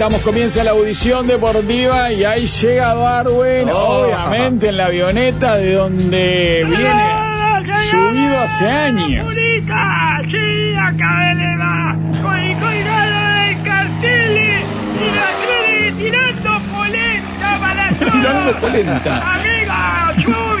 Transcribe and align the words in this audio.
Estamos, 0.00 0.22
comienza 0.22 0.64
la 0.64 0.70
audición 0.70 1.26
deportiva 1.26 2.10
y 2.10 2.24
ahí 2.24 2.46
llega 2.46 2.94
Darwin, 2.94 3.68
Oh. 3.70 4.06
obviamente 4.06 4.68
en 4.70 4.78
la 4.78 4.86
avioneta 4.86 5.56
de 5.58 5.74
donde 5.74 6.64
viene 6.66 6.90
subido 7.90 8.40
hace 8.40 8.64
años. 8.66 9.26
¡Sí, 9.34 10.74
acá 10.74 11.34
le 11.34 11.56
va! 11.58 11.94
Con 12.22 12.34
el 12.34 12.56
colgado 12.58 13.34
del 13.42 13.62
cartel 13.62 14.36
y 14.96 15.06
la 15.14 15.28
tirando 15.98 16.50
polenta 16.72 17.58
para 17.60 17.88
Tirando 17.98 18.50
todos. 18.52 18.56
polenta. 18.56 19.34
Amiga, 19.34 20.14
lluvia. 20.16 20.59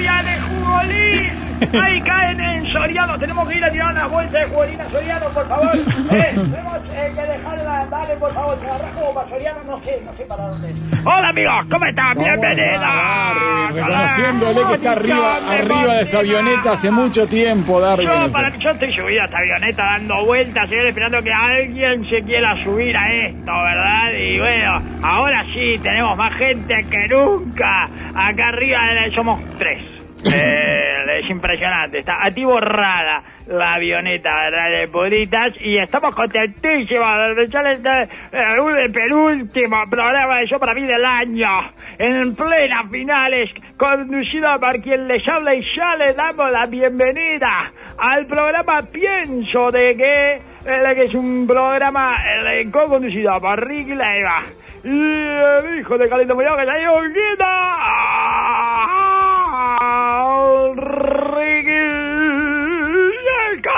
Ahí 1.82 2.00
caen 2.02 2.40
en 2.40 2.72
Soriano. 2.72 3.18
Tenemos 3.18 3.48
que 3.48 3.58
ir 3.58 3.64
a 3.64 3.70
tirar 3.70 3.92
unas 3.92 4.10
bolsas 4.10 4.32
de 4.32 4.44
jugolín 4.44 4.80
a 4.80 4.86
Soriano, 4.86 5.26
por 5.28 5.48
favor. 5.48 5.70
Eh, 6.10 6.32
tenemos 6.34 6.78
eh, 6.92 7.12
que 7.14 7.22
dejarla, 7.22 7.86
dale, 7.88 8.16
por 8.16 8.34
favor. 8.34 8.58
Se 8.60 8.66
agarra 8.66 8.90
como 8.94 9.14
para 9.14 9.28
Soriano, 9.28 9.62
no 9.64 9.80
sé, 9.84 10.00
no 10.04 10.12
sé 10.16 10.24
para 10.24 10.48
dónde. 10.48 10.74
Hola, 11.04 11.28
amigos, 11.28 11.66
¿cómo 11.70 11.86
están? 11.86 12.18
Bienvenidos. 12.18 13.74
Reconociéndole 13.74 14.60
que 14.66 14.74
está 14.74 14.92
arriba, 14.92 15.36
arriba 15.50 15.94
de 15.94 16.02
esa 16.02 16.18
avioneta 16.18 16.72
hace 16.72 16.90
mucho 16.90 17.26
tiempo, 17.28 17.80
Darwin. 17.80 18.08
Yo, 18.08 18.32
para, 18.32 18.56
yo 18.56 18.70
estoy 18.70 18.92
subido 18.92 19.22
a 19.22 19.24
esta 19.26 19.38
avioneta 19.38 19.84
dando 19.84 20.24
vueltas, 20.26 20.68
señor, 20.68 20.86
esperando 20.86 21.22
que 21.22 21.32
alguien 21.32 22.08
se 22.08 22.22
quiera 22.22 22.62
subir 22.64 22.96
a 22.96 23.12
esto, 23.26 23.52
¿verdad? 23.52 24.12
Y 24.18 24.38
bueno, 24.38 24.82
ahora 25.02 25.44
sí, 25.54 25.78
tenemos 25.82 26.16
más 26.16 26.34
gente 26.34 26.74
que 26.90 27.08
nunca. 27.08 27.88
Acá 28.14 28.48
arriba 28.48 28.80
somos 29.14 29.40
tres. 29.58 29.99
Eh, 30.24 31.20
es 31.20 31.30
impresionante, 31.30 32.00
está 32.00 32.24
atiborrada 32.24 33.22
la 33.46 33.74
avioneta 33.74 34.50
de 34.50 34.86
Puritas 34.88 35.54
y 35.60 35.76
estamos 35.78 36.14
contentísimos 36.14 37.36
de 37.36 37.44
echar 37.44 37.66
este 37.66 38.02
eh, 38.32 38.84
el 38.84 38.92
penúltimo 38.92 39.76
programa 39.90 40.38
de 40.38 40.46
Yo 40.46 40.58
para 40.60 40.74
mí 40.74 40.82
del 40.82 41.04
año 41.04 41.72
en 41.98 42.34
plena 42.36 42.84
finales 42.88 43.50
conducido 43.76 44.48
por 44.60 44.80
quien 44.80 45.08
les 45.08 45.26
habla 45.26 45.54
y 45.54 45.62
ya 45.62 45.96
le 45.96 46.14
damos 46.14 46.50
la 46.50 46.66
bienvenida 46.66 47.72
al 47.98 48.26
programa 48.26 48.82
Pienso 48.92 49.70
de 49.70 49.96
que, 49.96 51.02
es 51.02 51.14
un 51.14 51.46
programa 51.46 52.16
eh, 52.52 52.70
co-conducido 52.70 53.40
por 53.40 53.66
Ricky 53.66 53.94
Leiva. 53.94 54.42
Y 54.82 54.88
el 54.88 55.80
hijo 55.80 55.98
de 55.98 56.08
Calito 56.08 56.34
Muñoz 56.34 56.56
que 56.56 56.64
salió 56.64 56.98
un 56.98 57.12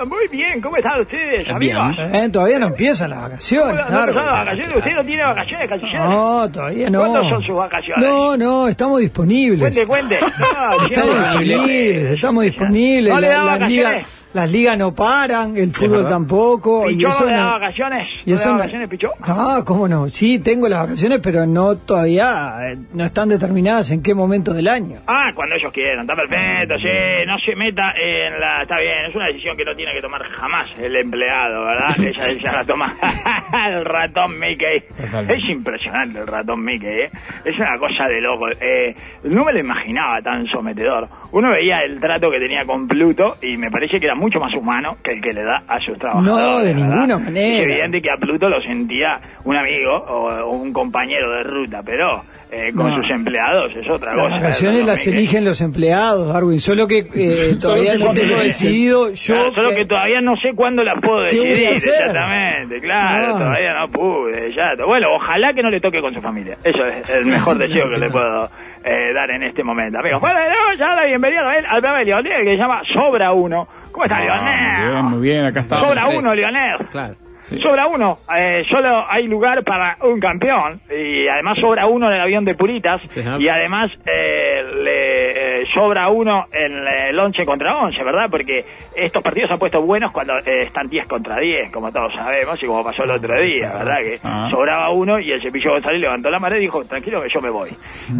Muy 0.07 0.27
bien, 0.31 0.61
¿cómo 0.61 0.77
están 0.77 1.01
ustedes, 1.01 1.49
amigos? 1.49 1.95
Eh, 1.97 2.29
todavía 2.31 2.59
no 2.59 2.67
empiezan 2.67 3.09
las 3.09 3.21
vacaciones, 3.23 3.85
¿No 3.89 4.05
las 4.05 4.15
vacaciones? 4.15 4.77
¿Usted 4.77 4.91
no 4.95 5.03
tiene 5.03 5.23
vacaciones, 5.23 5.69
canciller? 5.69 5.99
No, 6.01 6.51
todavía 6.51 6.89
no. 6.89 6.99
¿Cuándo 6.99 7.29
son 7.29 7.43
sus 7.43 7.55
vacaciones? 7.55 8.07
No, 8.07 8.37
no, 8.37 8.67
estamos 8.67 8.99
disponibles. 8.99 9.59
Cuente, 9.87 9.87
cuente. 9.87 10.19
No, 10.21 10.85
Estamos 10.85 11.39
disponibles, 11.39 12.11
estamos 12.11 12.43
disponibles. 12.43 13.13
¿No 13.13 13.19
le 13.19 13.27
La- 13.29 13.33
da 13.33 13.43
vacaciones? 13.45 14.05
Las 14.33 14.51
ligas 14.51 14.77
no 14.77 14.93
paran, 14.93 15.57
el 15.57 15.71
fútbol 15.71 16.07
tampoco. 16.07 16.89
Y 16.89 16.95
¿Pichó 16.97 17.09
eso 17.09 17.21
no 17.21 17.25
le 17.27 17.33
da 17.33 17.43
no, 17.45 17.51
vacaciones? 17.59 18.09
y 18.25 18.29
¿No 18.29 18.35
eso 18.35 18.49
no- 18.51 18.57
vacaciones, 18.59 18.87
Pichó? 18.89 19.11
No, 19.27 19.65
cómo 19.65 19.87
no. 19.87 20.07
Sí, 20.07 20.39
tengo 20.39 20.67
las 20.67 20.81
vacaciones, 20.83 21.19
pero 21.21 21.45
no 21.45 21.75
todavía, 21.77 22.55
eh, 22.71 22.77
no 22.93 23.05
están 23.05 23.29
determinadas 23.29 23.89
en 23.91 24.03
qué 24.03 24.13
momento 24.13 24.53
del 24.53 24.67
año. 24.67 24.99
Ah, 25.07 25.31
cuando 25.33 25.55
ellos 25.55 25.71
quieran, 25.73 26.01
está 26.01 26.15
perfecto, 26.15 26.75
sí, 26.77 27.25
no 27.25 27.37
se 27.39 27.55
meta 27.55 27.91
en 27.99 28.39
la... 28.39 28.61
Está 28.61 28.75
bien, 28.77 29.05
es 29.09 29.15
una 29.15 29.25
decisión 29.27 29.57
que 29.57 29.65
no 29.65 29.75
tiene 29.75 29.93
que 29.93 30.01
tomar 30.01 30.21
jamás 30.23 30.67
el 30.79 30.95
empleado, 30.95 31.65
¿verdad? 31.65 31.95
Ella, 31.99 32.27
ella 32.29 32.51
la 32.51 32.65
toma 32.65 32.93
el 33.69 33.85
ratón 33.85 34.39
Mickey. 34.39 34.81
Totalmente. 34.95 35.33
Es 35.33 35.49
impresionante 35.49 36.19
el 36.19 36.27
ratón 36.27 36.63
Mickey, 36.63 36.87
¿eh? 37.01 37.09
Es 37.45 37.57
una 37.57 37.77
cosa 37.79 38.07
de 38.07 38.21
loco. 38.21 38.47
Eh, 38.49 38.95
no 39.23 39.43
me 39.45 39.53
lo 39.53 39.59
imaginaba 39.59 40.21
tan 40.21 40.45
sometedor. 40.47 41.07
Uno 41.31 41.51
veía 41.51 41.81
el 41.83 41.99
trato 41.99 42.29
que 42.31 42.39
tenía 42.39 42.65
con 42.65 42.87
Pluto 42.87 43.37
y 43.41 43.57
me 43.57 43.69
parece 43.69 43.99
que 43.99 44.05
era 44.05 44.15
mucho 44.19 44.39
más 44.39 44.53
humano 44.53 44.97
que 45.03 45.13
el 45.13 45.21
que 45.21 45.33
le 45.33 45.43
da 45.43 45.63
a 45.67 45.79
sus 45.79 45.97
trabajadores. 45.97 46.67
de 46.67 46.73
¿verdad? 46.73 46.87
ninguna 46.95 47.17
manera. 47.19 47.55
Es 47.57 47.61
evidente 47.63 48.01
que 48.01 48.11
a 48.11 48.17
Pluto 48.17 48.47
lo 48.49 48.61
sentía 48.61 49.19
un 49.45 49.55
amigo 49.55 49.93
o, 49.95 50.29
o 50.29 50.49
un 50.57 50.71
compañero 50.73 51.31
de 51.31 51.43
ruta, 51.43 51.81
pero 51.83 52.23
eh, 52.51 52.71
con 52.75 52.89
No. 52.89 52.97
sus 52.97 53.09
empleados 53.11 53.71
es 53.75 53.89
otra 53.89 54.13
cosa. 54.13 54.27
Las 54.29 54.41
vacaciones 54.41 54.85
las 54.85 55.05
eligen 55.07 55.45
los 55.45 55.61
empleados, 55.61 56.31
Darwin. 56.33 56.59
Solo 56.59 56.87
que 56.87 57.07
eh, 57.15 57.55
todavía 57.61 57.93
que 57.93 57.97
no 57.99 58.13
tengo 58.13 58.37
decidido. 58.37 59.11
Yo 59.13 59.33
Claro, 59.35 59.53
solo 59.53 59.69
que- 59.75 59.85
todavía 59.85 60.21
no 60.21 60.35
sé 60.37 60.53
cuándo 60.55 60.83
las 60.83 60.99
puedo 61.01 61.25
¿Qué 61.25 61.37
voy 61.39 61.47
a 61.47 61.69
decidir, 61.69 61.93
exactamente, 61.93 62.81
claro, 62.81 63.27
Ah. 63.35 63.39
todavía 63.39 63.73
no 63.73 63.87
pude, 63.89 64.53
ya. 64.55 64.85
Bueno, 64.85 65.07
ojalá 65.15 65.53
que 65.53 65.61
no 65.63 65.69
le 65.69 65.79
toque 65.79 66.01
con 66.01 66.13
su 66.13 66.21
familia, 66.21 66.57
eso 66.63 66.85
es 66.85 67.09
el 67.09 67.25
mejor 67.25 67.57
deseo 67.57 67.89
que 67.89 67.97
le 67.97 68.09
puedo 68.09 68.49
eh, 68.83 69.13
dar 69.13 69.29
en 69.31 69.43
este 69.43 69.63
momento. 69.63 69.99
Amigos, 69.99 70.19
bueno, 70.21 70.39
ya 70.77 70.95
la 70.95 71.05
bienvenida 71.05 71.41
también 71.43 71.65
al 71.65 71.81
programa 71.81 71.99
de 71.99 72.23
que 72.43 72.51
se 72.51 72.57
llama 72.57 72.81
Sobra 72.93 73.31
Uno. 73.33 73.67
¿Cómo 73.99 74.05
está, 74.05 74.17
Ah, 74.17 74.21
muy 74.21 74.47
bien, 74.47 74.85
Lionel? 74.87 75.03
muy 75.03 75.21
bien, 75.21 75.45
acá 75.45 75.59
está. 75.59 75.79
Sobra 75.81 76.07
Uno, 76.07 76.33
Lionel. 76.33 76.77
Claro. 76.89 77.15
Sí. 77.41 77.57
Sobra 77.61 77.87
uno, 77.87 78.19
eh, 78.37 78.63
solo 78.69 79.05
hay 79.09 79.25
lugar 79.27 79.63
para 79.63 79.97
un 80.03 80.19
campeón 80.19 80.81
y 80.89 81.27
además 81.27 81.57
sobra 81.57 81.87
uno 81.87 82.07
en 82.07 82.13
el 82.13 82.21
avión 82.21 82.45
de 82.45 82.53
Puritas 82.53 83.01
Sí, 83.09 83.21
y 83.39 83.47
además 83.47 83.89
eh, 84.05 84.61
le 84.83 85.61
eh, 85.61 85.65
sobra 85.73 86.09
uno 86.09 86.45
en 86.51 86.85
el 87.09 87.17
11 87.19 87.45
contra 87.45 87.77
11, 87.77 88.03
¿verdad? 88.03 88.27
Porque 88.29 88.65
estos 88.95 89.23
partidos 89.23 89.47
se 89.47 89.53
han 89.53 89.59
puesto 89.59 89.81
buenos 89.81 90.11
cuando 90.11 90.37
eh, 90.39 90.63
están 90.63 90.89
10 90.89 91.07
contra 91.07 91.37
10, 91.39 91.71
como 91.71 91.91
todos 91.91 92.13
sabemos 92.13 92.61
y 92.61 92.67
como 92.67 92.83
pasó 92.83 93.05
el 93.05 93.11
otro 93.11 93.39
día, 93.41 93.71
¿verdad? 93.73 93.97
Que 93.99 94.19
Ah. 94.23 94.49
sobraba 94.51 94.91
uno 94.91 95.17
y 95.19 95.31
el 95.31 95.41
cepillo 95.41 95.71
González 95.71 96.01
levantó 96.01 96.29
la 96.29 96.39
mano 96.39 96.55
y 96.57 96.59
dijo, 96.59 96.83
tranquilo 96.85 97.23
que 97.23 97.29
yo 97.33 97.41
me 97.41 97.49
voy. 97.49 97.69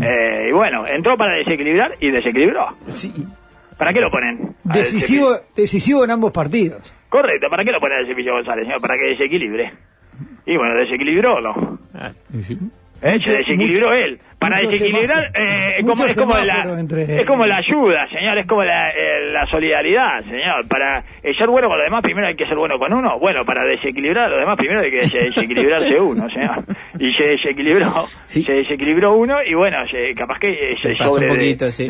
Eh, 0.01 0.47
y 0.49 0.51
bueno, 0.53 0.87
entró 0.87 1.17
para 1.17 1.33
desequilibrar 1.33 1.91
y 1.99 2.09
desequilibró. 2.09 2.67
Sí, 2.87 3.13
¿Para 3.79 3.93
qué 3.93 4.01
lo 4.01 4.11
ponen? 4.11 4.55
al 4.67 4.71
decisivo, 4.77 5.39
decisivo 5.55 6.03
en 6.03 6.11
ambos 6.11 6.31
partidos. 6.31 6.93
Correcto, 7.09 7.47
¿para 7.49 7.63
qué 7.63 7.71
lo 7.71 7.79
pone 7.79 7.95
el 8.01 8.07
cepillo 8.07 8.33
González, 8.33 8.65
señor? 8.65 8.81
Para 8.81 8.95
que 8.97 9.05
desequilibre. 9.11 9.71
Y 10.45 10.55
bueno, 10.57 10.75
desequilibró, 10.75 11.41
¿no? 11.41 11.79
Sí. 12.41 12.57
Eh, 13.01 13.19
se 13.21 13.37
desequilibró 13.37 13.87
mucho- 13.87 13.93
él. 13.93 14.19
Para 14.39 14.55
mucho 14.57 14.69
desequilibrar, 14.71 15.31
eh, 15.35 15.81
como, 15.85 16.05
es, 16.05 16.17
como 16.17 16.33
la, 16.37 16.79
entre- 16.79 17.03
es 17.21 17.25
como 17.25 17.45
la 17.45 17.57
ayuda, 17.57 18.07
señor, 18.09 18.37
es 18.37 18.45
como 18.47 18.63
la, 18.63 18.89
eh, 18.91 19.29
la 19.33 19.45
solidaridad, 19.47 20.21
señor. 20.23 20.65
Para 20.69 21.03
eh, 21.21 21.33
ser 21.33 21.47
bueno 21.49 21.67
con 21.67 21.77
los 21.77 21.85
demás, 21.85 22.01
primero 22.01 22.27
hay 22.27 22.35
que 22.35 22.45
ser 22.45 22.55
bueno 22.57 22.79
con 22.79 22.93
uno. 22.93 23.19
Bueno, 23.19 23.43
para 23.43 23.63
desequilibrar 23.65 24.27
a 24.27 24.29
los 24.29 24.39
demás, 24.39 24.55
primero 24.57 24.79
hay 24.81 24.91
que 24.91 24.97
des- 24.97 25.11
desequilibrarse 25.13 25.99
uno, 25.99 26.29
señor. 26.29 26.63
Y 26.99 27.11
se 27.13 27.23
desequilibró, 27.25 28.05
Sí. 28.25 28.43
se 28.43 28.53
desequilibró 28.53 29.13
uno 29.17 29.35
y 29.45 29.53
bueno, 29.55 29.77
se- 29.91 30.13
capaz 30.15 30.39
que 30.39 30.51
eh, 30.71 30.75
Se 30.75 30.95
se, 30.95 31.03
sobre 31.03 31.29
un 31.29 31.35
poquito, 31.35 31.65
de- 31.65 31.71
sí. 31.73 31.87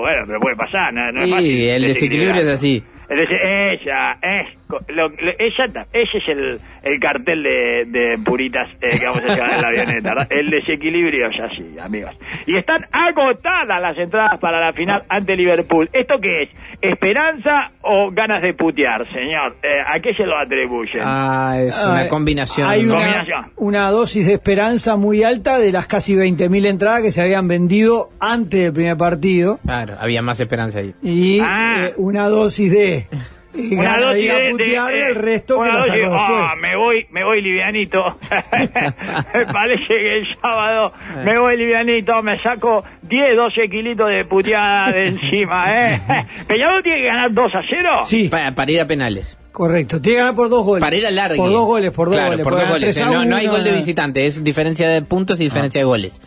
bueno, 0.00 0.22
pero 0.26 0.40
puede 0.40 0.56
pasar, 0.56 0.92
no, 0.94 1.12
no 1.12 1.22
es 1.24 1.30
fácil. 1.30 1.68
el 1.68 1.82
desequilibrio 1.82 2.42
es 2.42 2.48
así. 2.48 2.82
El 3.08 3.18
dese- 3.18 3.72
ella, 3.74 4.16
es, 4.22 4.65
lo- 4.88 5.08
lo- 5.08 5.32
ella, 5.38 5.66
ta- 5.72 5.86
ese 5.92 6.18
es 6.18 6.28
el, 6.28 6.58
el 6.82 7.00
cartel 7.00 7.42
de, 7.42 7.84
de 7.86 8.18
puritas 8.24 8.68
eh, 8.80 8.98
que 8.98 9.06
vamos 9.06 9.22
a 9.24 9.34
llevar 9.34 9.52
en 9.54 9.62
la 9.62 9.68
avioneta, 9.68 10.08
¿verdad? 10.14 10.26
El 10.30 10.50
desequilibrio 10.50 11.28
es 11.28 11.40
así, 11.40 11.76
amigos. 11.78 12.12
Y 12.46 12.56
están 12.56 12.86
agotadas 12.92 13.80
las 13.80 13.96
entradas 13.98 14.38
para 14.38 14.60
la 14.60 14.72
final 14.72 15.04
ante 15.08 15.36
Liverpool. 15.36 15.88
¿Esto 15.92 16.18
qué 16.20 16.42
es? 16.44 16.48
¿Esperanza 16.82 17.70
o 17.82 18.10
ganas 18.10 18.42
de 18.42 18.54
putear, 18.54 19.06
señor? 19.12 19.56
Eh, 19.62 19.68
¿A 19.86 20.00
qué 20.00 20.14
se 20.14 20.24
lo 20.26 20.36
atribuyen? 20.38 21.02
Ah, 21.04 21.56
es 21.60 21.76
Ah, 21.78 21.92
una 21.92 22.08
combinación. 22.08 22.68
Hay 22.68 22.84
una, 22.84 22.94
Combinación. 22.94 23.52
una 23.56 23.90
dosis 23.90 24.26
de 24.26 24.32
esperanza 24.34 24.96
muy 24.96 25.22
alta 25.22 25.58
de 25.58 25.72
las 25.72 25.86
casi 25.86 26.14
20.000 26.14 26.66
entradas 26.66 27.02
que 27.02 27.12
se 27.12 27.22
habían 27.22 27.48
vendido 27.48 28.10
antes 28.20 28.60
del 28.64 28.72
primer 28.72 28.96
partido. 28.96 29.58
Claro, 29.64 29.94
había 30.00 30.22
más 30.22 30.40
esperanza 30.40 30.78
ahí. 30.80 30.94
Y 31.02 31.40
Ah. 31.40 31.86
eh, 31.88 31.92
una 31.96 32.28
dosis 32.28 32.70
de 32.72 33.06
eh, 33.58 33.76
Una 33.76 33.96
de 33.96 34.02
dosis 34.04 34.32
de, 34.34 34.40
de- 34.42 34.50
putear 34.50 34.92
eh, 34.92 35.06
el 35.08 35.14
resto 35.14 35.60
que 35.62 35.68
la 35.68 35.82
sacó 35.82 36.14
ah, 36.14 36.52
me 36.62 36.76
voy, 36.76 37.06
me 37.10 37.24
voy 37.24 37.42
livianito. 37.42 38.18
me 39.34 39.46
parece 39.46 39.86
que 39.88 40.18
el 40.18 40.26
sábado 40.40 40.92
me 41.24 41.38
voy 41.38 41.56
livianito, 41.56 42.22
me 42.22 42.36
saco 42.38 42.84
10, 43.02 43.36
12 43.36 43.68
kilitos 43.68 44.08
de 44.08 44.24
puteada 44.24 44.92
de 44.92 45.08
encima, 45.08 45.72
¿eh? 45.74 46.00
Peñarol 46.46 46.82
tiene 46.82 47.00
que 47.00 47.06
ganar 47.06 47.32
2 47.32 47.54
a 47.54 47.60
0. 47.68 47.90
Sí, 48.04 48.28
Para, 48.28 48.54
para 48.54 48.70
ir 48.70 48.80
a 48.80 48.86
penales. 48.86 49.38
correcto. 49.52 50.00
Tiene 50.00 50.16
que 50.16 50.20
ganar 50.22 50.34
por 50.34 50.48
dos 50.48 50.64
goles. 50.64 50.80
Para 50.82 50.96
ir 50.96 51.06
a 51.06 51.10
largue. 51.10 51.36
Por 51.36 51.50
dos 51.50 51.66
goles, 51.66 51.90
por 51.92 52.08
dos 52.08 52.16
Claro, 52.16 52.30
goles. 52.32 52.44
por 52.44 52.52
dos 52.54 52.68
goles. 52.68 52.94
3 52.94 52.98
eh, 52.98 53.04
No, 53.04 53.24
no 53.24 53.36
hay 53.36 53.46
1, 53.46 53.54
gol 53.54 53.64
de 53.64 53.72
visitante, 53.72 54.26
es 54.26 54.42
diferencia 54.44 54.88
de 54.88 55.02
puntos 55.02 55.40
y 55.40 55.44
diferencia 55.44 55.80
de 55.80 55.84
goles. 55.84 56.20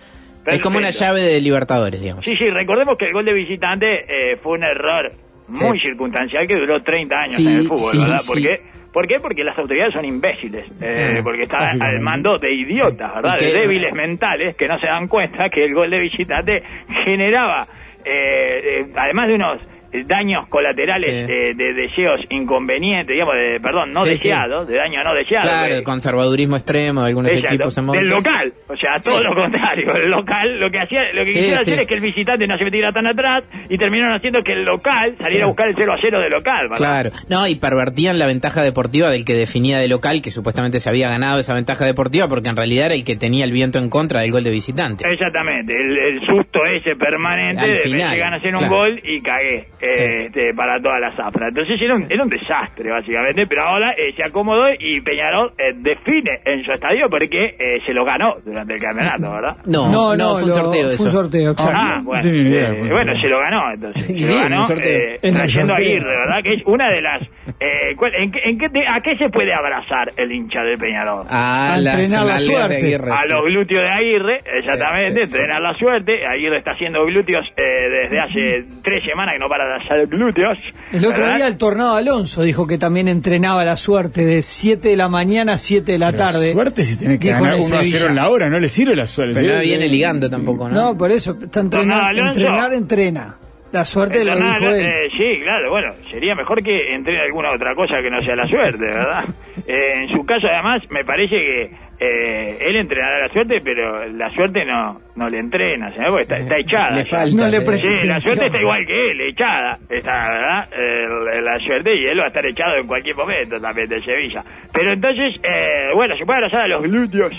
Es 0.46 0.62
como 0.62 0.80
una 0.80 0.90
llave 0.90 1.22
de 1.22 1.40
Libertadores, 1.42 2.02
digamos. 2.02 2.26
Sí, 2.26 2.36
sí, 2.36 2.50
recordemos 2.50 2.98
que 2.98 3.06
el 3.06 3.14
gol 3.14 3.24
de 3.26 3.34
visitante 3.34 4.32
eh, 4.32 4.38
fue 4.42 4.54
un 4.54 4.64
error 4.64 5.12
muy 5.50 5.80
circunstancial 5.80 6.48
que 6.48 6.56
duró 6.56 6.82
30 6.82 7.16
años 7.16 7.40
en 7.40 7.48
el 7.48 7.68
fútbol, 7.68 8.00
¿verdad? 8.00 8.22
Porque 8.28 8.62
¿Por 8.92 9.08
qué? 9.08 9.20
Porque 9.20 9.44
las 9.44 9.58
autoridades 9.58 9.94
son 9.94 10.04
imbéciles, 10.04 10.66
eh, 10.82 11.22
porque 11.24 11.44
están 11.44 11.80
al 11.82 12.00
mando 12.00 12.38
de 12.40 12.52
idiotas, 12.52 13.14
¿verdad? 13.16 13.36
¿Y 13.40 13.46
De 13.46 13.54
débiles 13.54 13.94
mentales 13.94 14.56
que 14.56 14.68
no 14.68 14.80
se 14.80 14.88
dan 14.88 15.08
cuenta 15.08 15.50
que 15.50 15.64
el 15.64 15.74
gol 15.76 15.92
de 15.92 16.00
visitante 16.00 16.64
generaba, 17.06 17.68
eh, 18.04 18.80
eh, 18.80 18.86
además 18.96 19.28
de 19.28 19.34
unos 19.36 19.68
daños 20.06 20.48
colaterales 20.50 21.10
Sí. 21.10 21.34
de, 21.34 21.54
de 21.56 21.74
deseos 21.74 22.20
inconvenientes, 22.30 23.08
digamos, 23.14 23.36
de, 23.36 23.60
perdón, 23.60 23.94
no 23.94 24.02
Sí, 24.04 24.16
sí. 24.16 24.30
deseados, 24.30 24.68
de 24.68 24.76
daño 24.76 25.04
no 25.04 25.14
deseado. 25.14 25.48
Claro, 25.48 25.74
eh, 25.74 25.78
el 25.78 25.84
conservadurismo 25.84 26.56
extremo 26.56 27.02
de 27.02 27.08
algunos 27.08 27.32
Exacto, 27.32 27.56
equipos 27.56 27.78
en 27.78 27.88
del 27.88 28.06
local, 28.10 28.54
o 28.68 28.76
sea, 28.78 29.00
todo 29.00 29.22
lo 29.22 29.34
contrario, 29.36 29.96
el 29.96 30.10
local 30.10 30.60
lo 30.60 30.70
que 30.70 30.80
hacía, 30.80 31.02
lo 31.14 31.24
que 31.26 31.34
quisiera 31.34 31.60
hacer 31.60 31.82
es 31.82 31.88
que 31.88 31.94
el 31.96 32.02
visitante 32.02 32.48
no 32.48 32.58
se 32.58 32.64
metiera 32.66 32.92
tan 32.92 33.08
atrás 33.08 33.44
y 33.70 33.78
terminaron 33.78 34.16
haciendo 34.16 34.44
que 34.44 34.54
el 34.54 34.64
local 34.64 35.16
saliera 35.20 35.46
a 35.46 35.48
buscar 35.48 35.68
el 35.68 35.76
0 35.76 35.94
a 35.94 35.98
0 36.02 36.20
de 36.20 36.30
local, 36.30 36.70
¿verdad? 36.70 36.78
Claro, 36.78 37.12
no, 37.30 37.48
y 37.48 37.56
pervertían 37.56 38.20
la 38.20 38.26
ventaja 38.26 38.62
deportiva 38.62 39.10
del 39.10 39.26
que 39.26 39.34
definía 39.34 39.80
de 39.80 39.88
local, 39.88 40.22
que 40.22 40.32
supuestamente 40.32 40.80
se 40.80 40.90
había 40.90 41.10
ganado 41.10 41.40
esa 41.40 41.54
ventaja 41.54 41.86
deportiva, 41.86 42.28
porque 42.28 42.50
en 42.50 42.56
realidad 42.56 42.88
era 42.88 42.96
el 42.96 43.04
que 43.04 43.16
tenía 43.16 43.46
el 43.46 43.52
viento 43.52 43.80
en 43.80 43.90
contra 43.90 44.22
del 44.22 44.32
gol 44.32 44.44
de 44.44 44.52
visitante. 44.52 45.06
Exactamente, 45.10 45.74
el, 45.74 45.98
el 45.98 46.26
susto 46.26 46.60
ese 46.66 46.96
permanente 46.96 47.62
Al 47.62 47.72
de 47.72 47.78
final, 47.80 48.22
a 48.22 48.36
hacer 48.36 48.56
un 48.56 48.68
gol 48.68 49.00
y 49.04 49.22
cagué 49.22 49.68
eh, 49.79 49.79
este, 49.82 50.54
para 50.54 50.80
toda 50.82 51.00
la 51.00 51.16
zafra. 51.16 51.48
Entonces 51.50 51.82
era 51.82 51.96
un, 51.96 52.06
era 52.10 52.24
un 52.24 52.30
desastre, 52.30 52.90
básicamente, 52.92 53.46
pero 53.48 53.64
ahora 53.64 53.92
eh, 53.98 54.14
se 54.16 54.24
acomodó 54.24 54.66
y 54.80 55.02
Peñarol 55.02 55.54
eh, 55.58 55.74
define 55.76 56.40
en 56.46 56.64
su 56.64 56.72
estadio 56.72 57.10
porque 57.10 57.56
eh, 57.60 57.80
se 57.86 57.94
lo 57.94 58.04
ganó 58.06 58.36
durante 58.46 58.74
el 58.76 58.82
campeonato, 58.82 59.32
¿verdad? 59.32 59.58
No, 59.66 60.16
no, 60.16 60.34
fue 60.34 60.44
un 60.44 60.50
lo- 60.50 60.54
sorteo 60.56 60.90
Fue 60.92 61.06
un 61.06 61.12
sorteo, 61.12 61.52
exacto. 61.52 61.74
Ah, 61.76 62.02
bueno, 62.04 62.30
eh, 62.30 62.66
fue 62.78 62.82
un 62.88 62.90
bueno, 62.94 63.14
se 63.22 63.28
lo 63.28 63.40
ganó 63.40 63.72
entonces. 63.74 64.06
Se 64.06 64.14
Sí, 64.18 64.34
lo 64.36 64.42
ganó 64.42 64.62
un 64.62 64.68
sorteo. 64.68 64.98
eh, 65.00 65.18
En 65.22 65.30
el 65.30 65.36
trayendo 65.36 65.74
a. 65.74 65.78
Aguirre, 65.78 66.06
¿verdad? 66.10 66.44
Que 66.44 66.54
es 66.54 66.62
una 66.66 66.90
de 66.90 67.02
las... 67.02 67.22
eh, 67.60 67.96
¿cuál- 67.96 68.16
en, 68.16 68.32
qué- 68.32 68.42
en 68.44 68.58
qué 68.58 68.70
te- 68.70 68.88
¿A 68.88 69.02
qué 69.02 69.16
se 69.18 69.30
puede 69.30 69.54
abrazar 69.54 70.10
el 70.18 70.32
hincha 70.32 70.64
del 70.64 70.78
Peñarol? 70.78 71.26
Ah, 71.30 71.74
A 71.74 71.78
entrenar 71.78 72.26
la 72.26 72.34
de 72.34 72.40
suerte. 72.40 72.76
Aguirre, 72.78 73.12
a 73.12 73.24
sí. 73.24 73.30
los 73.30 73.46
glúteos 73.46 73.82
de 73.84 73.90
Aguirre, 73.90 74.42
exactamente, 74.58 75.22
Sí, 75.22 75.28
sí, 75.28 75.32
sí. 75.32 75.38
entrenar 75.38 75.62
la 75.62 75.74
suerte. 75.76 76.26
Aguirre 76.26 76.58
está 76.58 76.72
haciendo 76.72 77.06
glúteos 77.06 77.46
eh, 77.58 77.62
desde 77.90 78.20
hace 78.20 78.66
tres 78.84 79.04
semanas 79.04 79.34
que 79.34 79.40
no 79.40 79.48
para 79.50 79.66
de 79.68 79.69
hacer 79.78 80.08
glúteos. 80.08 80.58
El 80.92 81.06
otro 81.06 81.20
¿verdad? 81.22 81.36
día 81.38 81.48
el 81.48 81.58
Tornado 81.58 81.96
Alonso 81.96 82.42
dijo 82.44 82.66
que 82.68 82.78
también 82.78 83.08
entrenaba 83.08 83.64
la 83.66 83.76
suerte 83.78 84.26
de 84.26 84.42
7 84.42 84.88
de 84.90 84.96
la 84.96 85.08
mañana 85.10 85.54
a 85.54 85.58
7 85.58 85.92
de 85.92 85.98
la 85.98 86.12
Pero 86.12 86.24
tarde. 86.24 86.52
Suerte 86.54 86.84
si 86.84 86.98
tenés 86.98 87.20
que 87.20 87.30
ganar 87.32 87.56
en 87.56 87.64
1 87.64 87.66
a 87.66 87.70
0 87.70 87.84
Sevilla. 87.84 88.06
en 88.10 88.16
la 88.16 88.30
hora, 88.30 88.50
no 88.50 88.60
le 88.60 88.70
sirve 88.70 88.96
la 88.96 89.08
suerte. 89.08 89.40
Pero 89.40 89.56
no 89.56 89.62
viene 89.62 89.88
ligando 89.88 90.30
tampoco, 90.30 90.68
¿no? 90.70 90.76
No, 90.92 90.98
por 90.98 91.12
eso, 91.12 91.38
está 91.42 91.60
entrenar, 91.62 92.16
entrenar, 92.18 92.74
entrena. 92.74 93.36
La 93.72 93.86
suerte 93.86 94.24
lo 94.26 94.32
Entrenar, 94.34 94.60
dijo 94.60 94.72
él. 94.74 94.86
eh, 94.86 95.10
sí, 95.16 95.42
claro, 95.44 95.70
bueno, 95.70 95.94
sería 96.10 96.34
mejor 96.34 96.64
que 96.64 96.96
entrene 96.96 97.22
alguna 97.22 97.52
otra 97.52 97.76
cosa 97.76 98.02
que 98.02 98.10
no 98.10 98.20
sea 98.24 98.36
la 98.36 98.48
suerte, 98.48 98.84
¿verdad? 98.84 99.26
Eh, 99.68 100.06
en 100.06 100.10
su 100.10 100.26
caso, 100.26 100.48
además, 100.48 100.82
me 100.90 101.06
parece 101.06 101.36
que 101.36 101.72
eh, 102.00 102.58
él 102.62 102.78
entrenará 102.78 103.28
la 103.28 103.34
suerte, 103.34 103.60
pero 103.62 104.08
la 104.08 104.30
suerte 104.30 104.64
no 104.66 105.02
no 105.16 105.28
le 105.28 105.40
entrena. 105.40 105.92
Porque 106.08 106.22
está, 106.24 106.38
está 106.38 106.58
echada. 106.58 106.92
Le 106.92 107.04
falta. 107.04 107.36
No 107.36 107.48
le 107.50 107.60
Sí, 107.60 108.08
la 108.08 108.20
suerte 108.20 108.46
está 108.46 108.58
igual 108.58 108.86
que 108.86 109.12
él, 109.12 109.22
echada. 109.30 109.78
Está, 109.90 110.30
¿verdad? 110.30 111.42
La 111.44 111.60
suerte 111.60 111.94
y 111.96 112.06
él 112.06 112.20
va 112.20 112.26
a 112.26 112.28
estar 112.28 112.46
echado 112.46 112.78
en 112.78 112.88
cualquier 112.88 113.16
momento 113.18 113.60
también 113.60 113.90
de 113.90 114.02
Sevilla. 114.02 114.44
Pero 114.72 114.94
entonces, 114.94 115.36
eh, 115.44 115.92
bueno, 115.94 116.16
se 116.18 116.26
puede 116.26 116.38
abrazar 116.38 116.62
a 116.62 116.68
los 116.70 116.84
glúteos 116.84 117.34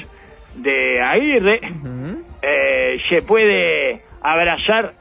de 0.57 1.01
Aguirre, 1.01 1.61
eh, 2.43 2.99
se 3.09 3.23
puede 3.23 4.03
abrazar 4.21 4.93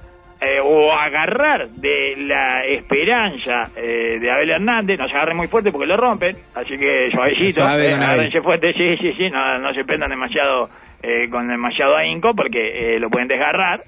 eh, 0.41 0.59
o 0.63 0.91
agarrar 0.94 1.68
de 1.69 2.15
la 2.18 2.65
esperanza 2.65 3.69
eh, 3.75 4.19
de 4.21 4.31
Abel 4.31 4.51
Hernández, 4.51 4.97
no 4.97 5.07
se 5.07 5.15
agarre 5.15 5.33
muy 5.33 5.47
fuerte 5.47 5.71
porque 5.71 5.88
lo 5.88 5.97
rompen, 5.97 6.36
así 6.56 6.77
que 6.77 7.09
suavecito, 7.12 7.62
Suave 7.62 7.89
eh, 7.89 7.94
agárrense 7.94 8.41
fuerte, 8.41 8.74
sí, 8.74 8.95
sí, 8.97 9.13
sí, 9.18 9.30
no, 9.30 9.59
no 9.59 9.74
se 9.74 9.83
prendan 9.83 10.09
demasiado 10.09 10.69
eh, 11.01 11.30
con 11.30 11.47
demasiado 11.47 11.95
ahínco 11.95 12.33
porque 12.36 12.95
eh, 12.95 13.00
lo 13.00 13.09
pueden 13.09 13.27
desgarrar. 13.27 13.83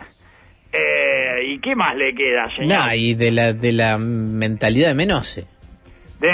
Eh, 0.74 1.44
¿Y 1.48 1.60
qué 1.60 1.76
más 1.76 1.96
le 1.98 2.14
queda, 2.14 2.50
señor? 2.56 2.80
Nah, 2.80 2.96
y 2.96 3.14
de 3.14 3.32
la, 3.32 3.52
de 3.52 3.74
la 3.74 3.98
mentalidad 3.98 4.90
de 4.90 4.94
Menose. 4.96 5.46
de, 6.22 6.30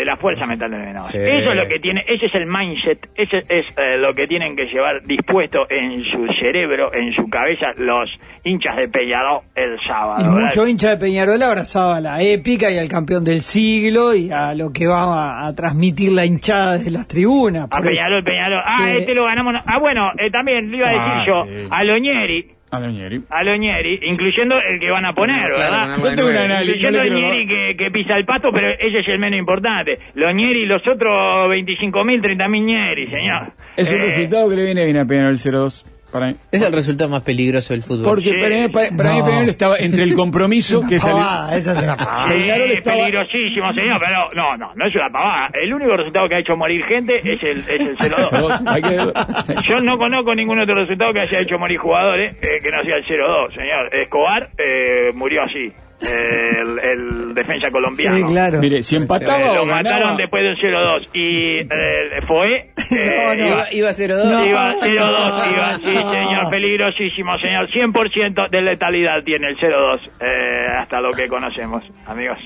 de 0.00 0.04
la 0.06 0.16
fuerza 0.16 0.46
mental 0.46 0.70
del 0.70 0.80
menor. 0.80 1.06
Sí. 1.08 1.18
Eso 1.18 1.50
es 1.50 1.56
lo 1.56 1.68
que 1.68 1.78
tiene, 1.78 2.04
ese 2.08 2.26
es 2.26 2.34
el 2.34 2.46
mindset, 2.46 2.98
ese 3.16 3.44
es 3.48 3.66
eh, 3.76 3.98
lo 3.98 4.14
que 4.14 4.26
tienen 4.26 4.56
que 4.56 4.64
llevar 4.66 5.02
dispuesto 5.04 5.66
en 5.70 6.02
su 6.04 6.26
cerebro, 6.40 6.92
en 6.94 7.12
su 7.12 7.28
cabeza, 7.28 7.68
los 7.76 8.10
hinchas 8.44 8.76
de 8.76 8.88
Peñarol 8.88 9.40
el 9.54 9.78
sábado. 9.86 10.22
Y 10.24 10.28
¿verdad? 10.34 10.46
mucho 10.46 10.66
hincha 10.66 10.90
de 10.90 10.96
Peñarol 10.96 11.42
abrazaba 11.42 11.96
a 11.96 12.00
la 12.00 12.22
épica 12.22 12.70
y 12.70 12.78
al 12.78 12.88
campeón 12.88 13.24
del 13.24 13.42
siglo 13.42 14.14
y 14.14 14.30
a 14.30 14.54
lo 14.54 14.72
que 14.72 14.86
va 14.86 15.04
a, 15.04 15.46
a 15.46 15.54
transmitir 15.54 16.12
la 16.12 16.24
hinchada 16.24 16.72
desde 16.78 16.90
las 16.90 17.06
tribunas. 17.06 17.68
A 17.70 17.80
Peñarol, 17.82 18.24
Peñarol. 18.24 18.62
Ah, 18.64 18.76
Sí. 18.80 18.96
este 19.00 19.14
lo 19.14 19.24
ganamos. 19.24 19.54
Ah, 19.66 19.78
bueno, 19.78 20.10
eh, 20.18 20.30
también 20.30 20.70
le 20.70 20.76
iba 20.78 20.88
a 20.88 20.90
decir 20.90 21.04
Ah, 21.06 21.24
yo, 21.26 21.44
sí. 21.46 21.68
a 21.70 21.84
Loñeri, 21.84 22.46
A 22.72 22.78
Loñeri. 22.78 23.20
a 23.30 23.42
Loñeri, 23.42 23.98
incluyendo 24.02 24.56
el 24.60 24.78
que 24.78 24.90
van 24.90 25.04
a 25.04 25.12
poner, 25.12 25.48
Claro, 25.48 25.58
¿verdad? 25.58 25.96
Yo 25.98 26.14
tengo 26.14 26.28
un 26.30 26.36
análisis. 26.36 26.76
Incluyendo 26.80 27.02
el 27.02 27.14
Nieri 27.14 27.46
que, 27.48 27.76
que 27.76 27.90
pisa 27.90 28.16
el 28.16 28.24
pasto, 28.24 28.50
pero 28.52 28.70
ese 28.70 29.00
es 29.00 29.08
el 29.08 29.18
menos 29.18 29.38
importante. 29.40 29.98
Loñeri 30.14 30.62
y 30.62 30.66
los 30.66 30.86
otros 30.86 31.48
25.000, 31.50 32.22
30.000 32.22 32.64
Nieri, 32.64 33.06
señor. 33.10 33.52
Es 33.76 33.92
un 33.92 34.00
Eh, 34.00 34.04
resultado 34.04 34.48
que 34.50 34.56
le 34.56 34.64
viene 34.64 34.84
bien 34.84 34.96
a 34.98 35.04
Peñarol 35.04 35.34
0-2. 35.36 35.84
Para 36.12 36.26
mí. 36.28 36.36
Es 36.50 36.62
el 36.62 36.72
resultado 36.72 37.08
más 37.10 37.22
peligroso 37.22 37.72
del 37.72 37.82
fútbol. 37.82 38.04
Porque 38.04 38.30
Sí. 38.30 38.36
para, 38.40 38.56
mí- 38.56 38.68
para- 38.68 38.90
para 38.96 39.12
mí 39.12 39.18
No. 39.20 39.24
Peñarol 39.26 39.48
estaba 39.48 39.76
entre 39.78 40.02
el 40.02 40.14
compromiso 40.14 40.80
que 40.88 40.98
salió. 40.98 41.20
Esa 41.56 41.72
es 41.72 41.82
una 41.82 41.96
pavada. 41.96 42.28
Peñarol 42.32 42.70
estaba- 42.72 42.96
peligrosísimo, 42.96 43.72
señor, 43.72 44.00
pero 44.00 44.32
no, 44.34 44.56
no, 44.56 44.74
no 44.74 44.86
es 44.86 44.94
una 44.94 45.10
pavada. 45.10 45.50
El 45.54 45.72
único 45.74 45.96
resultado 45.96 46.28
que 46.28 46.34
ha 46.34 46.38
hecho 46.40 46.56
morir 46.56 46.84
gente 46.84 47.14
es 47.16 47.42
el, 47.42 47.58
es 47.58 47.68
el 47.68 47.96
0-2. 47.96 48.30
0-2, 48.30 48.62
hay 48.66 48.82
que- 48.82 49.42
sí. 49.44 49.54
Yo 49.68 49.80
no 49.82 49.96
conozco 49.98 50.34
ningún 50.34 50.60
otro 50.60 50.74
resultado 50.74 51.12
que 51.12 51.20
haya 51.20 51.40
hecho 51.40 51.58
morir 51.58 51.78
jugadores 51.78 52.36
eh, 52.42 52.60
que 52.62 52.70
no 52.70 52.82
sea 52.84 52.96
el 52.96 53.04
0-2, 53.04 53.54
señor. 53.54 53.94
Escobar 53.94 54.48
eh, 54.58 55.12
murió 55.14 55.42
así, 55.42 55.72
el, 56.02 56.78
el 56.82 57.34
defensa 57.34 57.70
colombiano. 57.70 58.16
Sí, 58.16 58.22
claro. 58.24 58.58
Mire, 58.58 58.82
si 58.82 58.94
Eh, 58.96 58.98
empataba 58.98 59.38
lo 59.54 59.62
o 59.62 59.66
ganaba. 59.66 59.82
mataron 59.82 60.16
después 60.16 60.42
del 60.42 60.56
0-2 60.56 61.08
y 61.14 61.58
eh, 61.60 62.20
fue... 62.26 62.70
No, 62.90 63.34
no. 63.36 63.46
Iba, 63.46 63.72
iba 63.72 63.90
0-2. 63.90 64.24
No. 64.24 64.44
Iba 64.46 64.72
0-2, 64.74 65.52
iba, 65.54 65.76
sí, 65.78 65.84
señor, 66.16 66.50
peligrosísimo, 66.50 67.38
señor. 67.38 67.68
100% 67.70 68.50
de 68.50 68.62
letalidad 68.62 69.22
tiene 69.24 69.48
el 69.48 69.56
0-2, 69.58 70.10
eh, 70.20 70.66
hasta 70.78 71.00
lo 71.00 71.12
que 71.12 71.28
conocemos, 71.28 71.82
amigos. 72.06 72.38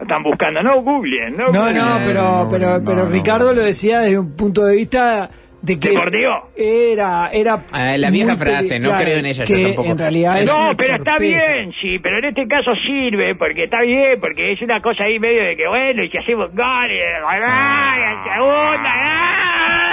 Están 0.00 0.22
buscando, 0.22 0.62
no 0.62 0.80
googleen, 0.82 1.36
no 1.36 1.46
No, 1.48 1.60
googleen. 1.60 1.76
no, 1.76 1.84
pero, 2.06 2.22
no, 2.22 2.48
pero, 2.50 2.78
no, 2.78 2.84
pero 2.84 3.04
no. 3.04 3.10
Ricardo 3.10 3.52
lo 3.52 3.62
decía 3.62 4.00
desde 4.00 4.18
un 4.18 4.34
punto 4.36 4.64
de 4.64 4.76
vista 4.76 5.28
de 5.60 5.78
que 5.80 5.88
¿Deportivo? 5.90 6.50
era 6.56 7.30
era 7.32 7.62
Ah, 7.72 7.96
la 7.96 8.10
vieja 8.10 8.36
frase, 8.36 8.78
no 8.78 8.92
creo 8.96 9.18
en 9.18 9.26
ella, 9.26 9.44
yo 9.44 9.54
que 9.56 9.62
tampoco. 9.66 9.90
en 9.90 9.98
realidad 9.98 10.40
es 10.42 10.46
No, 10.46 10.72
pero 10.76 10.94
está 10.96 11.16
bien, 11.18 11.72
sí, 11.80 11.98
pero 11.98 12.18
en 12.18 12.26
este 12.26 12.46
caso 12.46 12.74
sirve, 12.76 13.34
porque 13.34 13.64
está 13.64 13.80
bien, 13.82 14.20
porque 14.20 14.52
es 14.52 14.62
una 14.62 14.80
cosa 14.80 15.04
ahí 15.04 15.18
medio 15.18 15.42
de 15.44 15.56
que, 15.56 15.66
bueno, 15.66 16.02
y 16.04 16.10
si 16.10 16.16
hacemos 16.18 16.54
goles, 16.54 17.02
¡ay, 17.26 18.02
al 18.02 18.24
segundo! 18.24 18.88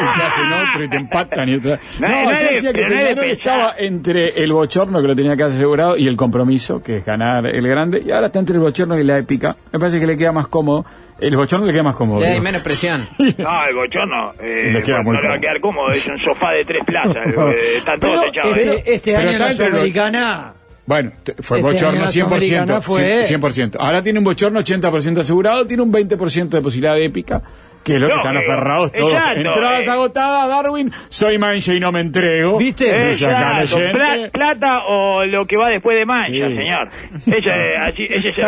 Y 0.02 0.18
te 0.20 0.26
hacen 0.26 0.52
otro 0.54 0.84
y 0.84 0.90
te 0.90 0.98
empatan 0.98 1.50
y 1.50 1.56
otra. 1.56 1.80
No, 2.00 2.08
No, 2.08 2.24
no 2.24 2.32
yo 2.32 2.48
decía 2.52 2.74
que 2.74 2.82
no 2.84 2.88
Peñarol 2.90 3.32
estaba 3.32 3.74
entre 3.78 4.44
el 4.44 4.52
bochorno 4.54 5.02
que 5.02 5.08
lo 5.08 5.16
tenía 5.16 5.36
casi 5.38 5.56
asegurado 5.58 5.98
y 5.98 6.08
el 6.08 6.18
compromiso, 6.18 6.82
que 6.84 6.98
es 6.98 7.06
ganar 7.06 7.46
el 7.46 7.68
grande, 7.68 8.04
y 8.06 8.12
ahora 8.12 8.28
está 8.28 8.40
entre 8.40 8.56
el 8.56 8.62
bochorno 8.62 8.98
y 9.00 9.04
la 9.04 9.18
épica. 9.18 9.56
Me 9.72 9.80
parece 9.80 10.00
que 10.00 10.08
le 10.08 10.18
queda 10.18 10.32
más 10.32 10.48
cómodo. 10.48 10.86
El 11.20 11.38
bochorno 11.38 11.66
le 11.66 11.72
queda 11.72 11.84
más 11.84 11.96
cómodo. 11.96 12.20
Ya 12.22 12.28
hay 12.32 12.42
menos 12.42 12.62
presión. 12.62 13.08
No, 13.18 13.66
el 13.66 13.76
bochorno 13.76 14.34
eh, 14.40 14.70
Le 14.74 14.82
queda 14.84 14.98
no 14.98 15.04
muy 15.04 15.18
le 15.18 15.28
va 15.28 15.36
a 15.36 15.40
quedar 15.40 15.60
cómodo, 15.62 15.90
es 15.90 16.06
un 16.08 16.18
sofá 16.20 16.52
de 16.52 16.66
tres 16.66 16.84
plazas, 16.86 17.16
eh, 17.38 17.78
están 17.78 18.00
todos 18.00 18.16
Pero 18.20 18.28
echados. 18.30 18.58
Este, 18.58 18.94
este 18.94 19.14
pero 19.16 19.30
año 19.30 19.40
la 19.40 19.54
Sudamericana 19.54 20.54
Bueno, 20.86 21.12
fue 21.42 21.60
Este 21.60 21.72
bochorno 21.72 21.90
año 21.90 22.02
la 22.02 22.12
100%. 22.12 22.12
Sudamericana 22.12 22.82
fue- 22.82 23.24
100%. 23.24 23.76
Ahora 23.80 24.04
tiene 24.04 24.20
un 24.20 24.26
bochorno 24.26 24.60
80% 24.60 25.20
asegurado, 25.20 25.66
tiene 25.66 25.84
un 25.84 25.92
20% 25.94 26.50
de 26.50 26.62
posibilidad 26.62 26.96
de 26.96 27.06
épica, 27.06 27.42
que 27.86 27.96
es 27.96 28.02
lo 28.02 28.08
que 28.10 28.16
están 28.16 28.36
aferrados 28.36 28.92
todos. 28.92 29.12
Exacto, 29.14 29.40
Entradas 29.42 29.88
eh. 29.88 29.92
agotadas, 29.92 30.50
Darwin, 30.50 30.92
soy 31.08 31.38
mancha 31.38 31.74
y 31.74 31.80
no 31.80 31.92
me 31.92 32.02
entrego. 32.02 32.58
¿Viste? 32.58 33.10
Exacto, 33.12 33.78
pla- 33.94 34.30
plata 34.32 34.80
o 34.88 35.24
lo 35.26 35.46
que 35.46 35.56
va 35.56 35.70
después 35.70 35.98
de 35.98 36.06
mancha, 36.06 36.48
Sí. 36.50 36.56
señor. 36.56 36.88
Ese, 36.88 37.38
es- 37.38 37.48
así- 37.88 38.08
ese 38.10 38.30
es 38.30 38.38
el, 38.40 38.46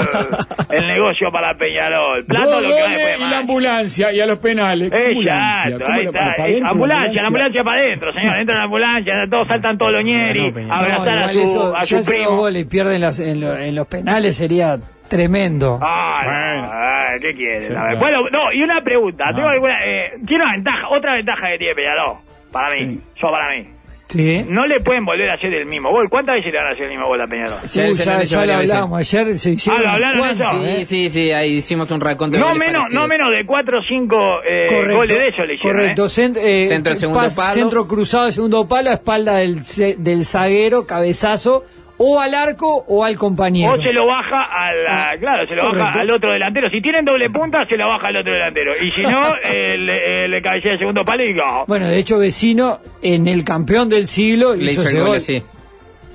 el 0.77 0.87
negocio 0.87 1.31
para 1.31 1.53
Peñarol. 1.55 2.25
Plata 2.25 2.57
o 2.57 2.61
lo 2.61 2.67
que 2.67 2.73
va 2.81 2.89
después 2.89 3.05
de 3.05 3.15
y 3.15 3.19
la 3.19 3.25
mancha. 3.27 3.39
ambulancia 3.39 4.11
y 4.11 4.19
a 4.19 4.25
los 4.25 4.39
penales. 4.39 4.91
¿Qué 4.91 5.03
ambulancia? 5.07 5.69
Exacto, 5.75 5.85
¿Cómo 5.85 5.97
ahí 5.97 6.03
la- 6.03 6.09
está. 6.09 6.35
para 6.35 6.69
ambulancia, 6.71 7.21
la 7.21 7.27
ambulancia 7.27 7.63
para 7.63 7.81
adentro, 7.81 8.13
señor. 8.13 8.37
Entra 8.39 8.55
la 8.57 8.63
ambulancia, 8.63 9.13
todos 9.29 9.47
saltan 9.47 9.77
todos 9.77 9.91
los 9.93 10.03
ñeri, 10.03 10.51
No, 10.51 10.73
abrazar 10.73 11.19
No, 11.19 11.25
a 11.27 11.31
igual 11.33 11.47
su, 11.47 11.51
eso, 11.57 11.75
a 11.75 11.85
su 11.85 12.05
primo. 12.11 12.35
goles 12.37 12.61
y 12.63 12.65
pierden 12.65 13.01
las- 13.01 13.19
en, 13.19 13.39
lo- 13.41 13.55
en 13.57 13.75
los 13.75 13.87
penales 13.87 14.35
sería 14.35 14.77
tremendo. 15.09 15.79
Ah, 15.81 16.21
no, 16.23 16.29
Bueno. 16.61 16.71
ay, 16.73 17.19
¿qué 17.19 17.33
quiere? 17.33 17.59
Sí, 17.61 17.67
claro. 17.73 17.97
Bueno, 17.99 18.21
no, 18.31 18.51
y 18.53 18.61
una 18.63 18.81
pregunta. 18.81 19.25
No. 19.31 19.35
Tengo 19.35 19.49
alguna, 19.49 19.75
eh, 19.85 20.11
tiene 20.25 20.43
una 20.43 20.53
ventaja, 20.53 20.89
otra 20.89 21.13
ventaja 21.15 21.47
que 21.51 21.57
tiene 21.57 21.75
Peñarol, 21.75 22.17
para 22.51 22.69
mí, 22.75 22.79
Sí. 22.79 23.01
yo 23.21 23.31
para 23.31 23.55
mí. 23.55 23.67
Sí. 24.09 24.45
no 24.47 24.65
le 24.65 24.79
pueden 24.79 25.03
volver 25.03 25.29
a 25.29 25.33
hacer 25.33 25.53
el 25.53 25.65
mismo 25.65 25.89
gol. 25.89 26.09
¿Cuántas 26.09 26.35
veces 26.35 26.53
le 26.53 26.57
van 26.59 26.67
a 26.67 26.71
hacer 26.71 26.85
el 26.85 26.91
mismo 26.91 27.07
gol 27.07 27.19
a 27.19 27.27
Peñarol? 27.27 27.57
Se 27.65 27.85
lo 27.85 27.93
ya, 27.93 28.23
ya 28.23 28.45
lo 28.45 28.53
hablamos. 28.53 28.99
Ayer 28.99 29.37
se 29.37 29.51
hicieron. 29.51 29.81
Ah, 29.81 29.83
¿lo 29.83 29.89
hablaron 30.07 30.29
eso? 30.29 30.65
¿eh? 30.65 30.85
Sí, 30.85 30.85
sí, 30.85 31.09
sí, 31.09 31.31
ahí 31.33 31.55
hicimos 31.55 31.91
un 31.91 31.99
raconto 31.99 32.37
de 32.37 32.41
No 32.41 32.55
menos, 32.55 32.89
no 32.93 33.05
menos 33.05 33.27
de 33.37 33.45
4 33.45 33.79
o 33.79 33.83
5 33.83 34.15
eh, 34.49 34.93
goles 34.95 35.09
de 35.19 35.27
eso 35.27 35.43
le 35.43 35.55
hicieron. 35.55 35.77
Correcto, 35.81 36.05
¿eh? 36.05 36.09
cent- 36.09 36.37
eh, 36.41 36.67
Centro 36.67 36.93
de 36.93 36.99
segundo 36.99 37.19
pas- 37.19 37.35
palo. 37.35 37.49
centro 37.51 37.85
cruzado, 37.85 38.31
segundo 38.31 38.65
palo, 38.65 38.91
espalda 38.91 39.35
del, 39.39 39.59
del 39.97 40.23
zaguero, 40.23 40.87
cabezazo, 40.87 41.65
o 41.97 42.19
al 42.19 42.33
arco 42.33 42.85
o 42.87 43.03
al 43.03 43.15
compañero. 43.15 43.73
O 43.73 43.81
se 43.81 43.91
lo 43.91 44.05
baja 44.05 44.43
a 44.43 44.73
la, 44.73 45.17
claro, 45.19 45.47
se 45.47 45.55
lo 45.55 45.63
Correcto. 45.63 45.85
baja 45.85 45.99
al 46.01 46.11
otro 46.11 46.31
delantero. 46.31 46.69
Si 46.69 46.81
tienen 46.81 47.05
doble 47.05 47.29
punta, 47.29 47.65
se 47.65 47.77
lo 47.77 47.87
baja 47.87 48.07
al 48.07 48.17
otro 48.17 48.33
delantero. 48.33 48.71
Y 48.81 48.91
si 48.91 49.01
no, 49.03 49.33
el, 49.43 49.89
el 49.89 50.41
cabecea 50.41 50.73
de 50.73 50.77
segundo 50.77 51.03
palo 51.03 51.23
y 51.23 51.33
go. 51.33 51.65
Bueno, 51.67 51.87
de 51.87 51.97
hecho, 51.97 52.17
vecino 52.19 52.79
en 53.01 53.27
el 53.27 53.43
campeón 53.43 53.89
del 53.89 54.07
siglo 54.07 54.53
Le 54.53 54.71
hizo 54.73 54.87
el 54.87 54.97
gol 54.97 55.07
gol. 55.07 55.19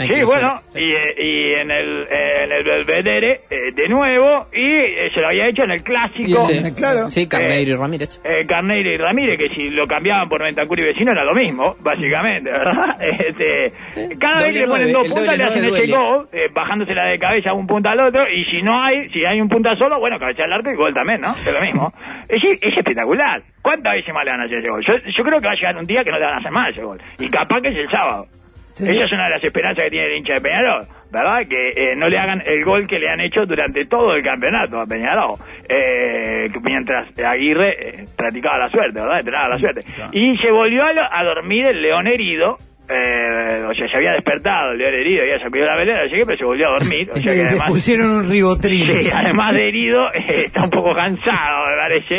Sí, 0.07 0.23
bueno, 0.25 0.61
y, 0.75 0.93
eh, 0.93 1.15
y 1.19 1.53
en 1.55 1.71
el 1.71 2.07
en 2.11 2.53
el 2.53 2.65
Belvedere 2.65 3.41
eh, 3.51 3.73
de 3.75 3.89
nuevo, 3.89 4.47
y 4.53 4.61
eh, 4.67 5.11
se 5.15 5.21
lo 5.21 5.29
había 5.29 5.49
hecho 5.49 5.65
en 5.65 5.71
el 5.73 5.83
clásico. 5.83 6.41
Sí, 6.47 6.55
Eh, 6.59 6.73
claro. 6.77 7.11
Sí, 7.11 7.27
Carneiro 7.29 7.73
y 7.73 7.75
Ramírez. 7.77 8.21
eh, 8.25 8.47
Carneiro 8.47 8.91
y 8.91 8.97
Ramírez, 8.97 9.39
que 9.39 9.49
si 9.55 9.71
lo 9.71 9.87
cambiaban 9.87 10.29
por 10.29 10.43
Ventancur 10.43 10.79
y 10.79 10.83
Vecino 10.83 11.13
era 11.13 11.25
lo 11.25 11.35
mismo, 11.35 11.77
básicamente, 11.81 12.51
¿verdad? 12.51 12.97
Este, 13.23 13.73
cada 14.19 14.41
Doble 14.41 14.45
vez 14.47 14.53
que 14.55 14.61
le 14.61 14.67
ponen 14.69 14.93
dos 14.93 15.09
puntas 15.09 15.39
le 15.39 15.45
hacen 15.45 15.65
ese 15.65 15.87
gol, 15.87 16.29
eh, 16.33 16.49
bajándosela 16.53 17.05
de 17.07 17.19
cabeza 17.19 17.53
un 17.53 17.67
punta 17.67 17.91
al 17.93 18.01
otro, 18.01 18.25
y 18.29 18.45
si 18.47 18.63
no 18.63 18.83
hay, 18.83 19.09
si 19.11 19.25
hay 19.25 19.41
un 19.41 19.49
punta 19.49 19.75
solo, 19.77 19.99
bueno, 19.99 20.19
cabeza 20.19 20.45
al 20.45 20.53
arco 20.53 20.71
y 20.71 20.75
gol 20.77 20.93
también, 20.95 21.21
¿no? 21.21 21.33
Es 21.33 21.53
lo 21.55 21.65
mismo. 21.65 21.93
Es, 22.29 22.43
es 22.63 22.77
espectacular. 22.79 23.43
¿Cuántas 23.61 23.93
veces 23.95 24.15
más 24.15 24.25
le 24.25 24.31
van 24.31 24.41
a 24.41 24.45
hacer 24.45 24.59
ese 24.59 24.69
gol? 24.69 24.83
Yo, 24.87 24.95
yo 24.95 25.23
creo 25.25 25.39
que 25.39 25.47
va 25.47 25.53
a 25.53 25.57
llegar 25.57 25.77
un 25.77 25.85
día 25.87 26.03
que 26.03 26.11
no 26.11 26.19
le 26.19 26.25
van 26.25 26.35
a 26.35 26.39
hacer 26.39 26.51
más 26.51 26.71
ese 26.71 26.83
gol. 26.83 26.99
Y 27.19 27.29
capaz 27.29 27.61
que 27.61 27.69
es 27.69 27.77
el 27.77 27.91
sábado. 27.91 28.27
Sí. 28.75 28.85
Esa 28.89 29.05
es 29.05 29.13
una 29.13 29.25
de 29.25 29.31
las 29.31 29.45
esperanzas 29.45 29.85
que 29.85 29.91
tiene 29.91 30.07
el 30.07 30.17
hincha 30.19 30.35
de 30.35 30.41
Peñarol, 30.41 30.87
¿verdad? 31.11 31.47
Que 31.49 31.69
eh, 31.77 31.95
no 31.97 32.09
le 32.09 32.19
hagan 32.19 32.43
el 32.47 32.65
gol 32.65 32.87
que 32.87 32.99
le 32.99 33.09
han 33.11 33.21
hecho 33.21 33.45
durante 33.47 33.85
todo 33.87 34.15
el 34.15 34.23
campeonato 34.23 34.81
a 34.81 34.87
Peñarol, 34.87 35.35
eh, 35.69 36.49
mientras 36.63 37.09
Aguirre 37.19 37.71
eh, 38.03 38.05
practicaba 38.17 38.59
la 38.59 38.71
suerte, 38.71 39.01
¿verdad? 39.01 39.19
Entrenaba 39.19 39.49
la 39.51 39.59
suerte. 39.59 39.83
Y 40.13 40.37
se 40.39 40.51
volvió 40.51 40.85
a, 40.85 40.93
lo- 40.93 41.03
a 41.13 41.25
dormir 41.25 41.67
el 41.67 41.83
león 41.83 42.07
herido, 42.07 42.57
eh, 42.89 43.63
o 43.69 43.75
sea, 43.75 43.89
se 43.89 43.97
había 43.97 44.13
despertado 44.13 44.73
el 44.73 44.79
león 44.79 44.95
herido, 44.95 45.23
había 45.23 45.39
sacudido 45.39 45.67
la 45.67 45.77
velera, 45.77 46.03
pero 46.27 46.37
se 46.39 46.45
volvió 46.45 46.69
a 46.69 46.73
dormir, 46.73 47.11
o 47.11 47.15
sea 47.19 47.33
que 47.33 47.39
Le 47.43 47.49
además... 47.49 47.69
pusieron 47.71 48.11
un 48.11 48.31
ribotril. 48.31 48.87
Sí, 49.03 49.11
además 49.15 49.55
de 49.55 49.69
herido, 49.69 50.07
eh, 50.15 50.45
está 50.47 50.65
un 50.65 50.71
poco 50.71 50.93
cansado, 50.93 51.67
me 51.71 51.77
parece. 51.77 52.15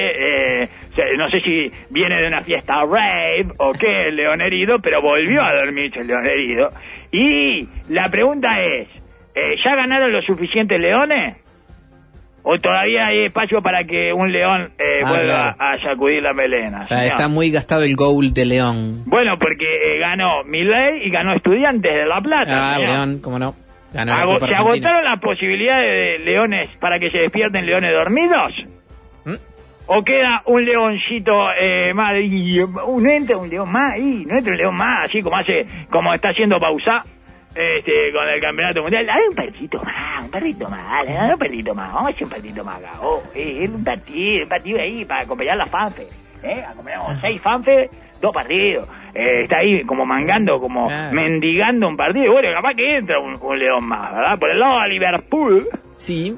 eh, 0.63 0.69
no 1.17 1.27
sé 1.27 1.39
si 1.41 1.71
viene 1.89 2.21
de 2.21 2.27
una 2.27 2.41
fiesta 2.41 2.75
rave 2.85 3.47
o 3.57 3.71
qué, 3.73 4.07
el 4.09 4.15
león 4.15 4.41
herido, 4.41 4.77
pero 4.79 5.01
volvió 5.01 5.41
a 5.43 5.53
dormirse 5.53 5.99
el 5.99 6.07
león 6.07 6.25
herido. 6.25 6.69
Y 7.11 7.67
la 7.89 8.09
pregunta 8.09 8.49
es, 8.61 8.87
eh, 9.35 9.55
¿ya 9.63 9.75
ganaron 9.75 10.11
los 10.11 10.25
suficientes 10.25 10.79
leones? 10.79 11.37
¿O 12.45 12.57
todavía 12.59 13.07
hay 13.07 13.25
espacio 13.25 13.61
para 13.61 13.85
que 13.85 14.11
un 14.11 14.31
león 14.31 14.69
eh, 14.77 15.01
Ah, 15.03 15.09
vuelva 15.09 15.55
claro. 15.55 15.55
a 15.59 15.77
sacudir 15.77 16.21
la 16.21 16.33
melena? 16.33 16.81
O 16.81 16.83
sea, 16.85 16.97
señor? 16.97 17.11
está 17.13 17.27
muy 17.29 17.49
gastado 17.49 17.83
el 17.83 17.95
gol 17.95 18.33
de 18.33 18.45
León. 18.45 19.03
Bueno, 19.05 19.37
porque 19.39 19.63
eh, 19.65 19.99
ganó 19.99 20.43
Miley 20.43 21.07
y 21.07 21.09
ganó 21.09 21.33
Estudiantes 21.35 21.91
de 21.93 22.05
La 22.05 22.19
Plata. 22.19 22.73
Ah, 22.73 22.75
señor. 22.77 22.91
León, 22.93 23.19
cómo 23.23 23.39
no. 23.39 23.55
Ganó 23.93 24.13
Ago- 24.13 24.39
¿Se 24.39 24.45
Argentina. 24.45 24.59
agotaron 24.59 25.03
las 25.05 25.19
posibilidades 25.21 26.19
de 26.19 26.25
leones 26.25 26.69
para 26.81 26.99
que 26.99 27.09
se 27.11 27.19
despierten 27.19 27.65
leones 27.65 27.93
dormidos? 27.93 28.51
¿Mm? 29.23 29.33
¿O 29.87 30.03
queda 30.03 30.41
un 30.47 30.65
leoncito 30.65 31.31
eh, 31.57 31.93
más? 31.93 32.13
Y, 32.19 32.59
un 32.59 33.07
entra 33.09 33.37
un 33.37 33.49
león 33.49 33.71
más 33.71 33.97
y 33.97 34.25
no 34.25 34.35
entra 34.35 34.51
un 34.51 34.57
león 34.57 34.75
más, 34.75 35.05
así 35.05 35.21
como 35.21 35.37
hace, 35.37 35.65
como 35.89 36.13
está 36.13 36.29
haciendo 36.29 36.57
Pausá 36.59 37.03
este, 37.55 38.11
con 38.11 38.27
el 38.27 38.41
campeonato 38.41 38.81
mundial. 38.81 39.05
Dale 39.05 39.27
un 39.29 39.35
perrito 39.35 39.81
más, 39.83 40.23
un 40.23 40.31
perrito 40.31 40.69
más, 40.69 41.05
dale, 41.05 41.33
un 41.33 41.39
perrito 41.39 41.75
más, 41.75 41.93
vamos 41.93 42.07
a 42.07 42.13
hacer 42.13 42.23
un 42.23 42.29
perrito 42.29 42.63
más 42.63 42.77
acá. 42.77 42.91
Oh, 43.01 43.23
eh, 43.35 43.69
un 43.73 43.83
partido, 43.83 44.43
un 44.43 44.49
partido 44.49 44.79
ahí 44.79 45.05
para 45.05 45.21
acompañar 45.21 45.57
la 45.57 45.65
fanfe. 45.65 46.07
¿eh? 46.43 46.63
Acompañamos 46.67 47.21
seis 47.21 47.41
fanfe, 47.41 47.89
dos 48.21 48.33
partidos. 48.33 48.87
Eh, 49.13 49.43
está 49.43 49.57
ahí 49.57 49.83
como 49.83 50.05
mangando, 50.05 50.59
como 50.59 50.89
mendigando 51.11 51.87
un 51.87 51.95
partido. 51.97 52.31
Bueno, 52.31 52.49
capaz 52.53 52.73
que 52.75 52.97
entra 52.97 53.19
un, 53.19 53.37
un 53.39 53.59
león 53.59 53.85
más, 53.87 54.13
¿verdad? 54.13 54.39
Por 54.39 54.49
el 54.49 54.59
lado 54.59 54.81
de 54.81 54.89
Liverpool, 54.89 55.69
Sí, 55.97 56.35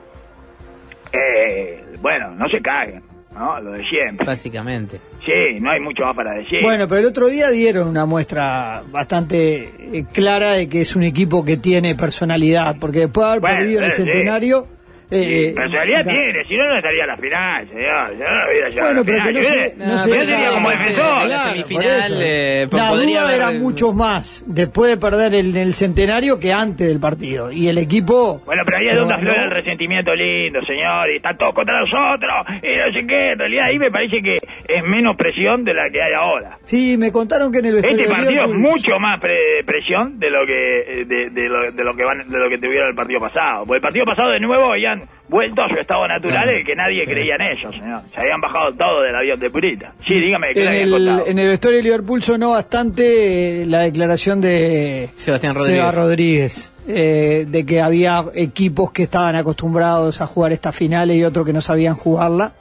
eh, 1.12 1.84
bueno, 2.02 2.32
no 2.32 2.48
se 2.50 2.62
caguen, 2.62 3.02
¿no? 3.38 3.60
Lo 3.62 3.72
de 3.72 3.84
siempre. 3.86 4.26
básicamente. 4.26 5.00
Sí, 5.26 5.60
no 5.60 5.72
hay 5.72 5.80
mucho 5.80 6.04
más 6.04 6.16
para 6.16 6.34
decir. 6.34 6.60
Bueno, 6.62 6.88
pero 6.88 7.02
el 7.02 7.08
otro 7.08 7.28
día 7.28 7.50
dieron 7.50 7.88
una 7.88 8.06
muestra 8.06 8.84
bastante 8.92 9.72
eh, 9.98 10.06
clara 10.12 10.54
de 10.54 10.70
que 10.70 10.82
es 10.82 10.96
un 10.96 11.04
equipo 11.04 11.44
que 11.44 11.58
tiene 11.58 11.96
personalidad, 11.96 12.78
porque 12.80 13.00
después 13.00 13.26
de 13.26 13.30
haber 13.32 13.42
Bueno, 13.42 13.58
perdido 13.58 13.80
en 13.80 13.86
el 13.86 13.92
eh, 13.92 13.94
sí. 13.94 14.04
centenario... 14.04 14.68
eh, 15.12 15.54
personalidad 15.56 16.04
da- 16.06 16.12
tiene, 16.12 16.46
si 16.46 16.56
no, 16.58 16.66
no 16.68 16.78
estaría 16.78 17.02
en 17.04 17.08
la 17.08 17.18
final, 17.18 17.68
señor. 17.70 18.10
Si 18.12 18.18
no, 18.18 18.26
no 18.26 18.50
hubiera 18.50 18.70
llegado 18.70 18.88
Bueno, 18.90 19.04
pero 19.06 19.24
que 19.26 19.34
no 19.34 19.40
¿sí? 19.40 19.46
se, 19.46 19.78
no 19.78 19.86
No, 19.86 19.98
se 19.98 20.10
pero 20.10 20.22
deja- 20.26 20.36
sería 20.38 20.52
como 20.52 20.70
defensor. 20.70 21.22
En 21.22 21.30
la 21.30 21.38
semifinal, 21.40 22.12
eh, 22.22 22.68
podría 22.70 22.96
duda 23.22 23.24
haber- 23.30 23.36
era 23.36 23.52
mucho 23.52 23.94
más 23.94 24.44
después 24.48 24.90
de 24.92 24.98
perder 24.98 25.34
el, 25.36 25.56
el 25.56 25.74
centenario 25.74 26.40
que 26.40 26.54
antes 26.54 26.88
del 26.88 27.00
partido. 27.00 27.52
Y 27.52 27.68
el 27.68 27.78
equipo... 27.78 28.42
Bueno, 28.46 28.64
pero 28.66 28.78
ahí 28.78 28.88
es 28.90 28.96
donde 28.98 29.14
aflora 29.14 29.44
el 29.46 29.52
resentimiento 29.52 30.14
lindo, 30.16 30.60
señor, 30.66 31.10
y 31.12 31.18
están 31.18 31.38
todos 31.38 31.54
contra 31.54 31.80
nosotros, 31.80 32.34
y 32.64 32.78
no 32.78 32.92
sé 32.94 33.08
qué. 33.08 33.32
En 33.34 33.40
realidad 33.40 33.66
ahí 33.66 33.80
me 33.80 33.92
parece 33.92 34.22
que 34.22 34.36
es 34.36 34.84
menos 34.86 35.16
presión 35.16 35.64
de 35.64 35.74
la 35.74 35.90
que 35.90 36.02
hay 36.02 36.14
ahora. 36.14 36.58
Sí, 36.64 36.98
me 36.98 37.12
contaron 37.12 37.52
que 37.52 37.60
en 37.60 37.66
el 37.66 37.74
vestuario 37.76 38.02
Este 38.06 38.14
partido 38.14 38.44
es 38.46 38.52
mucho 38.52 39.00
más 39.00 39.20
pre- 39.20 39.64
presión 39.66 40.20
de 40.20 40.30
lo 40.30 40.46
que 40.46 40.80
eh, 41.02 41.06
de, 41.06 41.30
de 41.30 41.50
lo, 41.50 41.72
de 41.72 41.84
lo 41.84 41.96
que 41.96 42.04
van 42.04 42.30
de 42.30 42.40
lo 42.40 42.50
que 42.50 42.58
tuvieron 42.58 42.90
el 42.90 42.96
partido 42.96 43.20
pasado. 43.20 43.66
Porque 43.66 43.78
el 43.78 43.82
partido 43.82 44.06
pasado 44.06 44.32
de 44.32 44.40
nuevo 44.40 44.76
habían 45.04 45.10
vuelto 45.30 45.62
a 45.64 45.70
su 45.70 45.76
estado 45.76 46.08
natural, 46.08 46.44
Claro, 46.44 46.52
el 46.58 46.66
que 46.66 46.76
nadie 46.76 47.02
sí. 47.02 47.08
creía 47.12 47.36
en 47.36 47.42
ellos, 47.58 47.76
señor. 47.76 48.00
Se 48.14 48.22
habían 48.22 48.42
bajado 48.42 48.74
todo 48.74 49.02
del 49.02 49.16
avión 49.16 49.40
de 49.40 49.50
Purita. 49.50 49.94
Sí, 50.06 50.14
dígame, 50.14 50.54
¿qué 50.54 50.60
le 50.60 50.66
En 50.66 50.68
habían 50.70 50.84
el, 50.84 50.92
contado? 50.92 51.28
en 51.28 51.40
el 51.40 51.48
vestuario 51.48 51.78
de 51.78 51.84
Liverpool 51.84 52.24
sonó 52.24 52.52
bastante 52.52 53.62
eh, 53.62 53.66
la 53.66 53.80
declaración 53.80 54.42
de 54.42 55.10
Sebastián 55.16 55.56
Seba 55.56 55.92
Rodríguez. 55.92 55.96
Rodríguez, 55.96 56.74
eh, 56.88 57.46
de 57.48 57.66
que 57.66 57.82
había 57.82 58.24
equipos 58.36 58.92
que 58.92 59.04
estaban 59.04 59.36
acostumbrados 59.36 60.22
a 60.22 60.28
jugar 60.28 60.52
estas 60.52 60.76
finales 60.76 61.18
y 61.18 61.24
otros 61.24 61.46
que 61.46 61.54
no 61.54 61.62
sabían 61.62 61.96
jugarla, 61.96 62.54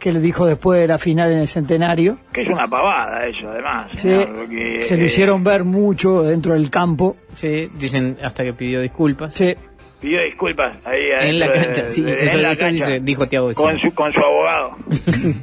que 0.00 0.12
lo 0.12 0.20
dijo 0.20 0.46
después 0.46 0.80
de 0.80 0.86
la 0.86 0.96
final 0.98 1.32
en 1.32 1.38
el 1.38 1.48
centenario. 1.48 2.18
Que 2.32 2.42
es 2.42 2.48
una 2.48 2.68
pavada 2.68 3.26
eso, 3.26 3.48
además. 3.50 3.88
Sí, 3.94 4.02
señor, 4.02 4.32
porque, 4.34 4.82
se 4.84 4.96
lo 4.96 5.02
eh, 5.02 5.06
hicieron 5.06 5.42
ver 5.42 5.64
mucho 5.64 6.22
dentro 6.22 6.52
del 6.54 6.70
campo. 6.70 7.16
Sí, 7.34 7.68
dicen 7.74 8.16
hasta 8.22 8.44
que 8.44 8.52
pidió 8.52 8.80
disculpas. 8.80 9.34
Sí. 9.34 9.56
Pidió 10.00 10.22
disculpas 10.22 10.76
ahí 10.84 11.10
En 11.20 11.40
la 11.40 11.48
de- 11.48 11.52
cancha, 11.60 11.86
sí, 11.88 12.02
de- 12.02 12.22
eso- 12.24 12.36
en 12.36 12.42
la 12.42 12.52
eso 12.52 12.60
cancha, 12.60 12.86
dice- 12.86 13.00
dijo 13.00 13.26
Thiago 13.26 13.52
Con 13.54 13.78
su, 13.80 13.92
con 13.94 14.12
su 14.12 14.20
abogado. 14.20 14.76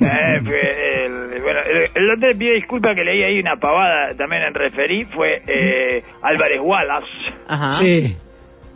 Eh, 0.02 0.42
fue 0.44 1.06
el, 1.06 1.42
bueno, 1.42 1.60
el, 1.70 1.90
el 1.94 2.10
otro 2.12 2.30
pidió 2.38 2.54
disculpas 2.54 2.96
que 2.96 3.04
leí 3.04 3.22
ahí 3.24 3.40
una 3.40 3.58
pavada 3.58 4.16
también 4.16 4.44
en 4.44 4.54
referí, 4.54 5.04
fue 5.06 5.42
eh, 5.48 6.04
Álvarez 6.22 6.60
Wallace, 6.62 7.06
Ajá. 7.48 7.74
Sí. 7.74 8.16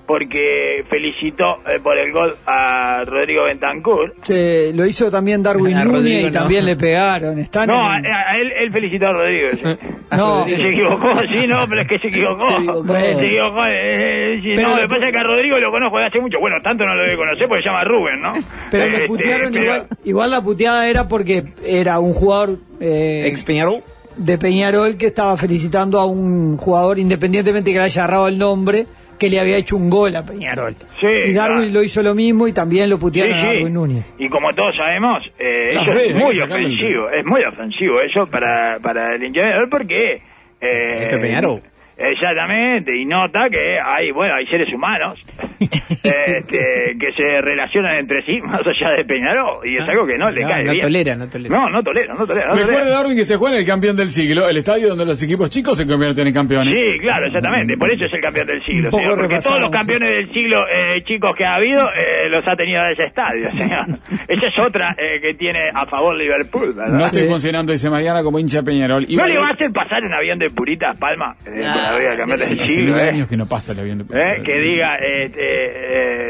Porque 0.09 0.83
felicitó 0.89 1.59
eh, 1.67 1.79
por 1.83 1.95
el 1.95 2.11
gol 2.11 2.35
a 2.47 3.03
Rodrigo 3.05 3.43
Bentancur. 3.43 4.15
Se- 4.23 4.71
lo 4.73 4.87
hizo 4.87 5.11
también 5.11 5.43
Darwin 5.43 5.75
A 5.77 5.83
Núñez 5.85 5.99
Rodrigo 5.99 6.19
y 6.27 6.31
no. 6.31 6.39
también 6.39 6.65
le 6.65 6.75
pegaron. 6.75 7.37
Están 7.37 7.67
No, 7.67 7.75
en- 7.95 8.07
a, 8.07 8.31
a 8.31 8.37
él, 8.41 8.51
él 8.59 8.71
felicitó 8.71 9.07
a 9.07 9.13
Rodrigo. 9.13 9.49
sí. 9.53 9.87
No. 10.09 10.43
Se 10.45 10.55
equivocó, 10.55 11.07
sí, 11.31 11.45
no, 11.45 11.67
pero 11.69 11.81
es 11.83 11.87
que 11.87 11.99
se 11.99 12.07
equivocó. 12.07 12.47
Se 12.49 12.55
equivocó. 12.55 12.93
Se 12.95 13.11
equivocó, 13.11 13.65
eh, 13.67 14.33
eh, 14.33 14.39
sí, 14.41 14.51
Pero 14.55 14.69
no, 14.69 14.75
lo 14.77 14.81
que 14.81 14.87
pasa 14.87 15.05
es 15.05 15.11
que 15.13 15.19
a 15.19 15.23
Rodrigo 15.23 15.59
lo 15.59 15.69
conozco 15.71 15.99
de 15.99 16.05
hace 16.07 16.19
mucho. 16.19 16.39
Bueno, 16.39 16.55
tanto 16.63 16.83
no 16.83 16.95
lo 16.95 17.03
debe 17.03 17.15
conocer 17.15 17.47
porque 17.47 17.61
se 17.61 17.69
llama 17.69 17.83
Rubén, 17.83 18.19
¿no? 18.19 18.33
pero 18.71 18.85
le 18.89 18.95
Este, 18.95 19.07
putearon 19.07 19.53
igual. 19.53 19.87
Igual 20.03 20.31
la 20.31 20.41
puteada 20.41 20.89
era 20.89 21.07
porque 21.07 21.43
era 21.63 21.99
un 21.99 22.13
jugador 22.13 22.57
eh, 22.79 23.25
Ex 23.27 23.43
Peñarol. 23.43 23.83
de 24.17 24.37
Peñarol 24.39 24.97
que 24.97 25.05
estaba 25.05 25.37
felicitando 25.37 25.99
a 25.99 26.05
un 26.07 26.57
jugador, 26.57 26.97
independientemente 26.97 27.71
que 27.71 27.77
le 27.77 27.83
haya 27.83 28.03
agarrado 28.05 28.27
el 28.29 28.39
nombre, 28.39 28.87
que 29.19 29.29
le 29.29 29.39
había 29.39 29.57
hecho 29.57 29.75
un 29.75 29.89
gol 29.89 30.15
a 30.15 30.23
Peñarol. 30.23 30.75
Sí, 30.99 31.05
y 31.07 31.33
Darwin 31.33 31.57
claro. 31.63 31.73
lo 31.73 31.83
hizo 31.83 32.01
lo 32.01 32.15
mismo 32.15 32.47
y 32.47 32.53
también 32.53 32.89
lo 32.89 32.95
Sí, 32.95 33.01
putearon 33.01 33.33
a 33.37 33.41
sí. 33.41 33.45
Darwin 33.47 33.73
Núñez. 33.73 34.13
Y 34.17 34.29
como 34.29 34.53
todos 34.53 34.75
sabemos, 34.77 35.23
eh, 35.37 35.71
eso 35.79 35.93
redes, 35.93 36.09
es 36.11 36.15
muy 36.15 36.39
ofensivo, 36.39 37.09
es 37.11 37.25
muy 37.25 37.43
ofensivo 37.43 38.01
eso 38.01 38.25
para, 38.27 38.79
para 38.79 39.15
el 39.15 39.23
hincha 39.23 39.41
de 39.41 39.47
Peñarol 39.47 39.69
porque... 39.69 40.13
Eh, 40.61 40.99
Este 41.03 41.17
Peñarol. 41.19 41.61
Exactamente, 41.99 42.95
y 42.95 43.05
nota 43.05 43.49
que 43.51 43.77
hay, 43.79 44.11
bueno, 44.11 44.33
hay 44.35 44.47
seres 44.47 44.71
humanos 44.73 45.19
este, 45.59 46.95
que 46.99 47.11
se 47.15 47.41
relacionan 47.41 47.95
entre 47.97 48.23
sí 48.25 48.39
más 48.43 48.65
allá 48.65 48.91
de 48.91 49.05
Peñarol, 49.05 49.67
y 49.67 49.75
es 49.77 49.87
algo 49.87 50.05
que 50.07 50.17
no 50.17 50.29
le 50.31 50.41
No, 50.41 50.47
cae 50.49 50.63
no 50.63 50.71
bien. 50.71 50.85
tolera, 50.85 51.15
no 51.15 51.27
tolera. 51.29 51.55
No, 51.55 51.69
no 51.69 51.83
tolera, 51.83 52.13
no 52.13 52.25
tolera. 52.25 52.47
No 52.47 52.55
Recuerde, 52.55 52.77
tolera. 52.79 52.97
Darwin, 52.97 53.15
que 53.17 53.25
se 53.25 53.35
juega 53.35 53.55
en 53.55 53.61
el 53.61 53.67
campeón 53.67 53.95
del 53.95 54.09
siglo, 54.09 54.47
el 54.47 54.57
estadio 54.57 54.89
donde 54.89 55.05
los 55.05 55.21
equipos 55.21 55.49
chicos 55.49 55.77
se 55.77 55.85
convierten 55.85 56.27
en 56.27 56.33
campeones. 56.33 56.79
Sí, 56.79 56.99
claro, 57.01 57.27
exactamente. 57.27 57.77
Por 57.77 57.91
eso 57.91 58.05
es 58.05 58.13
el 58.13 58.21
campeón 58.21 58.47
del 58.47 58.63
siglo, 58.65 58.91
señor. 58.91 59.19
Porque 59.19 59.39
todos 59.39 59.59
los 59.61 59.71
campeones 59.71 60.03
eso. 60.09 60.11
del 60.11 60.31
siglo 60.33 60.65
eh, 60.67 61.01
chicos 61.03 61.35
que 61.37 61.45
ha 61.45 61.55
habido 61.55 61.81
eh, 61.89 62.29
los 62.29 62.47
ha 62.47 62.55
tenido 62.55 62.81
en 62.85 62.91
ese 62.91 63.03
estadio, 63.05 63.49
señor. 63.57 63.85
Esa 64.27 64.47
es 64.47 64.59
otra 64.65 64.95
eh, 64.97 65.19
que 65.21 65.33
tiene 65.33 65.59
a 65.73 65.85
favor 65.85 66.15
Liverpool, 66.15 66.73
¿verdad? 66.73 66.93
No 66.93 67.05
estoy 67.05 67.23
funcionando, 67.23 67.71
dice 67.71 67.89
Mariana, 67.89 68.23
como 68.23 68.39
hincha 68.39 68.63
Peñarol. 68.63 69.05
Y 69.07 69.17
¿No 69.17 69.25
le 69.27 69.37
va 69.37 69.47
a 69.49 69.53
hacer 69.53 69.71
pasar 69.71 70.03
un 70.03 70.13
avión 70.13 70.39
de 70.39 70.49
puritas, 70.49 70.97
Palma? 70.97 71.35
Eh, 71.45 71.61
Del 71.97 72.17
campeón 72.17 72.39
del 72.39 72.59
Hace 72.61 72.67
siglo, 72.73 72.93
mil 72.93 73.01
¿eh? 73.03 73.09
años 73.09 73.27
que 73.27 73.37
no 73.37 73.45
pasa 73.47 73.71
el 73.73 73.79
avión 73.79 73.97
de 73.99 74.03
¿Eh? 74.19 74.41
Que 74.45 74.59
diga 74.59 74.95
eh, 74.97 75.25
eh, 75.25 75.31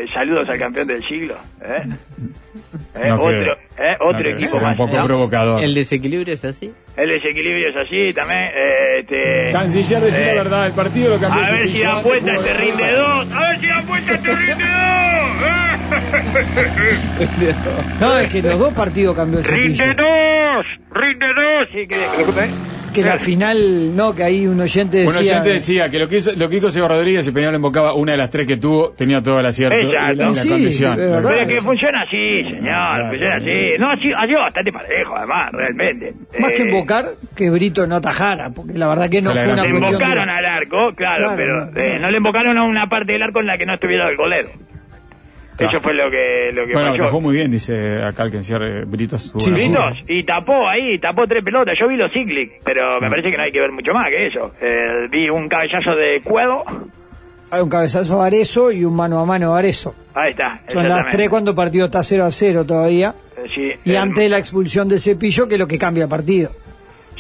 eh, 0.04 0.06
saludos 0.14 0.48
al 0.50 0.58
campeón 0.60 0.88
del 0.88 1.04
siglo. 1.04 1.36
¿eh? 1.64 1.84
¿Eh? 2.96 3.10
No 3.10 3.16
otro. 3.22 3.54
¿eh? 3.54 3.96
No 4.00 4.08
otro 4.08 4.20
creo, 4.22 4.38
equipo 4.38 4.60
más. 4.60 4.72
un 4.72 4.78
poco 4.78 4.98
¿no? 4.98 5.06
provocador. 5.06 5.64
El 5.64 5.74
desequilibrio 5.74 6.34
es 6.34 6.46
así. 6.46 6.72
El 6.98 7.10
desequilibrio 7.10 7.70
es 7.70 7.76
así 7.78 8.14
también. 8.14 8.40
eh, 8.56 9.00
este, 9.00 9.50
Canciller, 9.52 10.02
decir 10.02 10.28
eh, 10.28 10.36
la 10.36 10.44
verdad, 10.44 10.68
el 10.68 10.74
partido 10.74 11.10
lo 11.12 11.20
cambió 11.20 11.44
A 11.44 11.52
ver 11.52 11.68
si 11.70 11.84
la 11.84 11.96
jugó 11.96 12.14
te 12.16 12.22
de 12.22 12.54
rinde 12.54 12.92
dos. 12.94 13.32
A 13.32 13.40
ver 13.50 13.60
si 13.60 13.66
la 13.68 13.78
apuesta 13.80 14.18
te 14.22 14.36
rinde 14.36 14.64
dos. 14.64 15.90
No, 18.00 18.18
es 18.20 18.32
que 18.32 18.42
los 18.42 18.60
dos 18.60 18.74
partidos 18.74 19.16
cambió 19.16 19.40
el 19.40 19.46
¡Rinde 19.46 19.86
dos! 19.96 20.66
¡Rinde 20.92 21.26
dos! 21.36 21.68
Sí, 21.72 21.88
que, 21.88 21.96
que- 22.92 23.02
la 23.04 23.18
final, 23.18 23.96
no, 23.96 24.14
que 24.16 24.24
ahí 24.24 24.48
un 24.48 24.60
oyente 24.60 25.02
Un 25.06 25.14
decía. 25.14 25.34
oyente 25.34 25.50
decía 25.50 25.90
que 25.90 26.00
lo 26.00 26.08
que 26.08 26.18
hizo, 26.18 26.32
lo 26.36 26.50
que 26.50 26.58
hizo 26.58 26.72
Seba 26.72 26.88
Rodríguez 26.88 27.28
y 27.28 27.32
Peñarol 27.32 27.56
invocaba 27.56 27.94
una 27.94 28.12
de 28.14 28.18
las 28.18 28.30
tres 28.30 28.46
que 28.48 28.58
tuvo, 28.58 28.92
tenía 28.92 29.22
todo 29.22 29.40
el 29.40 29.46
acierto 29.46 29.78
y 29.78 29.84
la, 29.92 30.12
Exacto. 30.12 30.24
la 30.24 30.34
Sí, 30.34 30.50
condición. 30.50 30.96
Pero 30.98 31.48
que 31.48 31.62
funciona 31.62 32.02
así, 32.02 32.44
señor, 32.44 33.08
funciona 33.10 33.36
así. 33.36 33.78
No, 33.80 33.92
así, 33.92 34.12
ha 34.18 34.26
sido 34.28 34.40
bastante 34.42 34.72
parejo, 34.72 35.16
además, 35.18 35.52
realmente. 35.52 36.14
Más 36.40 36.52
que 36.52 36.62
Eh, 36.64 36.66
invocar, 36.70 37.06
que 37.36 37.50
Brito 37.50 37.88
no 37.88 37.96
atajara, 37.96 38.50
porque 38.52 38.74
la 38.74 38.88
verdad 38.88 39.10
que 39.10 39.22
no 39.22 39.32
Fue 39.32 39.44
una 39.54 39.64
Le 39.64 39.70
de- 39.72 39.78
invocaron 39.78 40.30
al 40.30 40.46
arco, 40.46 40.94
claro, 40.96 41.18
Claro, 41.24 41.34
pero 41.36 41.66
no, 41.72 41.80
eh, 41.80 41.96
no. 41.96 42.00
no 42.02 42.12
le 42.12 42.18
invocaron 42.18 42.58
a 42.58 42.64
una 42.64 42.88
parte 42.88 43.14
del 43.14 43.24
arco 43.24 43.40
en 43.40 43.48
la 43.48 43.58
que 43.58 43.66
no 43.66 43.74
estuviera 43.76 44.10
el 44.10 44.18
golero. 44.18 44.50
Claro. 45.60 45.72
Eso 45.78 45.82
fue 45.84 45.94
lo 45.94 46.10
que, 46.10 46.50
lo 46.54 46.66
que 46.66 46.74
Bueno, 46.74 46.92
falló. 46.92 47.04
atajó 47.04 47.22
muy 47.22 47.36
bien, 47.36 47.52
dice 47.52 48.02
acá 48.04 48.24
el 48.24 48.32
que 48.32 48.38
encierre 48.38 48.86
Britos. 48.86 49.32
Sí. 49.38 49.52
Britos, 49.52 49.98
y 50.08 50.24
tapó 50.24 50.68
ahí, 50.68 50.98
tapó 51.00 51.28
tres 51.28 51.44
pelotas. 51.44 51.76
Yo 51.80 51.88
vi 51.88 51.98
los 51.98 52.12
Cyclic, 52.12 52.62
pero 52.64 53.00
me 53.02 53.10
parece 53.10 53.30
que 53.30 53.38
no 53.38 53.44
hay 53.44 53.52
que 53.52 53.60
ver 53.60 53.72
mucho 53.72 53.94
más 53.94 54.08
que 54.08 54.28
eso. 54.28 54.54
Eh, 54.62 55.08
vi 55.12 55.30
un 55.30 55.48
cabezazo 55.50 55.96
de 55.96 56.22
Cuedo. 56.24 56.64
Hay 57.52 57.62
un 57.62 57.70
cabezazo 57.70 58.22
a 58.22 58.28
Arezo 58.28 58.72
y 58.72 58.86
un 58.86 58.96
mano 58.96 59.20
a 59.20 59.26
mano 59.26 59.54
a 59.56 59.60
Arezo. 59.60 59.96
Ahí 60.14 60.32
está. 60.32 60.62
Son 60.68 60.88
las 60.88 61.08
tres 61.08 61.30
cuando 61.30 61.52
el 61.52 61.56
partido 61.58 61.86
está 61.86 62.04
0 62.04 62.26
a 62.26 62.32
0 62.32 62.66
todavía. 62.66 63.14
Eh, 63.38 63.50
sí, 63.54 63.72
Y 63.86 63.94
eh, 63.94 63.98
antes 63.98 64.24
de 64.24 64.30
la 64.30 64.38
expulsión 64.38 64.88
de 64.88 65.00
Cepillo, 65.00 65.48
que 65.48 65.56
es 65.56 65.60
lo 65.60 65.68
que 65.68 65.78
cambia 65.78 66.04
el 66.04 66.10
partido. 66.10 66.52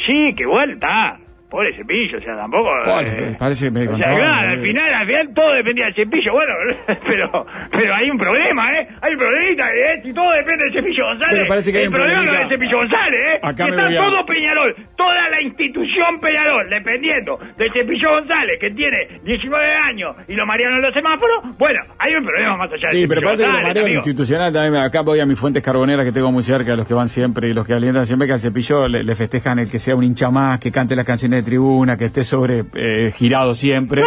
Sí, 0.06 0.34
que 0.36 0.46
vuelta. 0.46 1.18
Pobre 1.50 1.74
cepillo, 1.74 2.18
o 2.18 2.22
sea, 2.22 2.36
tampoco. 2.36 2.70
Pobre, 2.86 3.10
eh, 3.10 3.36
parece 3.40 3.66
que 3.66 3.72
me 3.72 3.88
o 3.88 3.98
sea, 3.98 4.16
claro, 4.16 4.50
al 4.52 4.62
final, 4.62 4.94
al 4.94 5.08
final 5.08 5.34
todo 5.34 5.54
dependía 5.54 5.86
del 5.86 5.96
cepillo. 5.96 6.32
Bueno, 6.34 6.54
pero, 7.08 7.46
pero 7.72 7.96
hay 7.96 8.10
un 8.12 8.18
problema, 8.20 8.72
¿eh? 8.80 8.88
Hay 9.02 9.14
un 9.14 9.20
problemita, 9.20 9.64
¿eh? 9.74 10.02
Si 10.04 10.14
todo 10.14 10.32
depende 10.32 10.66
del 10.66 10.74
cepillo 10.74 11.06
González. 11.06 11.36
Pero 11.40 11.48
parece 11.50 11.72
que 11.72 11.78
hay 11.80 11.84
el 11.86 11.90
un 11.90 11.96
problema 11.96 12.24
no 12.26 12.32
es 12.34 12.40
del 12.40 12.50
cepillo 12.50 12.78
González, 12.78 13.20
¿eh? 13.20 13.40
Acá 13.42 13.64
me 13.66 13.70
está 13.72 13.86
voy 13.86 13.96
a- 13.96 14.00
todo 14.00 14.26
Peñarol, 14.28 14.76
toda 14.96 15.30
la 15.30 15.42
institución 15.42 16.20
Peñarol, 16.22 16.70
dependiendo 16.70 17.40
del 17.58 17.72
cepillo 17.74 18.10
González, 18.12 18.58
que 18.62 18.70
tiene 18.72 18.98
19 19.24 19.66
años 19.74 20.16
y 20.28 20.36
lo 20.36 20.46
marearon 20.46 20.78
en 20.78 20.84
los 20.84 20.94
semáforos, 20.94 21.58
bueno, 21.58 21.80
hay 21.98 22.14
un 22.16 22.26
problema 22.26 22.58
más 22.58 22.72
allá 22.72 22.90
Sí, 22.92 23.00
del 23.00 23.10
pero 23.10 23.22
parece 23.24 23.44
que 23.44 23.50
lo 23.50 23.56
González, 23.56 23.84
amigo. 23.84 23.98
institucional 23.98 24.54
también. 24.54 24.84
Acá 24.84 25.02
voy 25.02 25.20
a 25.20 25.26
mis 25.26 25.40
fuentes 25.40 25.64
carboneras 25.64 26.06
que 26.06 26.12
tengo 26.12 26.32
muy 26.32 26.44
cerca, 26.44 26.76
los 26.76 26.88
que 26.88 26.94
van 26.94 27.10
siempre 27.10 27.50
y 27.50 27.54
los 27.54 27.66
que 27.66 27.74
alientan 27.74 28.06
siempre, 28.06 28.28
que 28.28 28.34
al 28.34 28.40
cepillo 28.40 28.88
le, 28.88 29.04
le 29.04 29.16
festejan 29.16 29.58
el 29.58 29.70
que 29.72 29.80
sea 29.80 29.96
un 29.96 30.04
hincha 30.04 30.30
más, 30.30 30.60
que 30.60 30.72
cante 30.72 30.96
las 30.96 31.06
canciones 31.06 31.39
tribuna, 31.44 31.98
que 31.98 32.06
esté 32.06 32.24
sobre 32.24 32.66
eh, 32.76 33.12
girado 33.16 33.56
siempre. 33.56 34.04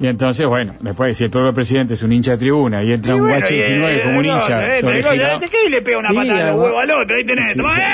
Y 0.00 0.06
entonces, 0.06 0.46
bueno, 0.46 0.74
después 0.80 1.16
si 1.16 1.24
el 1.24 1.30
propio 1.30 1.52
presidente 1.54 1.94
es 1.94 2.02
un 2.02 2.12
hincha 2.12 2.32
de 2.32 2.38
tribuna 2.38 2.82
y 2.82 2.92
entra 2.92 3.14
Y 3.14 3.20
un 3.20 3.28
guacho 3.28 3.54
y, 3.54 3.58
19 3.58 3.94
eh, 3.96 4.02
como 4.04 4.18
un 4.18 4.24
hincha 4.26 4.66
eh, 4.66 4.80
sobre 4.80 4.96
pero, 5.02 5.12
girado. 5.12 5.38
¿de 5.40 5.48
qué? 5.48 5.56
Y 5.66 5.70
le 5.70 5.82
pega 5.82 5.98
una 5.98 6.08
Sí, 6.08 6.14
patada 6.16 6.40
en 6.40 6.46
los 6.46 6.56
huevos 6.64 6.82
al 6.82 6.90
otro, 6.90 7.16
ahí 7.16 7.26
tenés. 7.26 7.52
Sí, 7.52 7.58
Toma, 7.58 7.74
sí. 7.74 7.80
eh, 7.80 7.84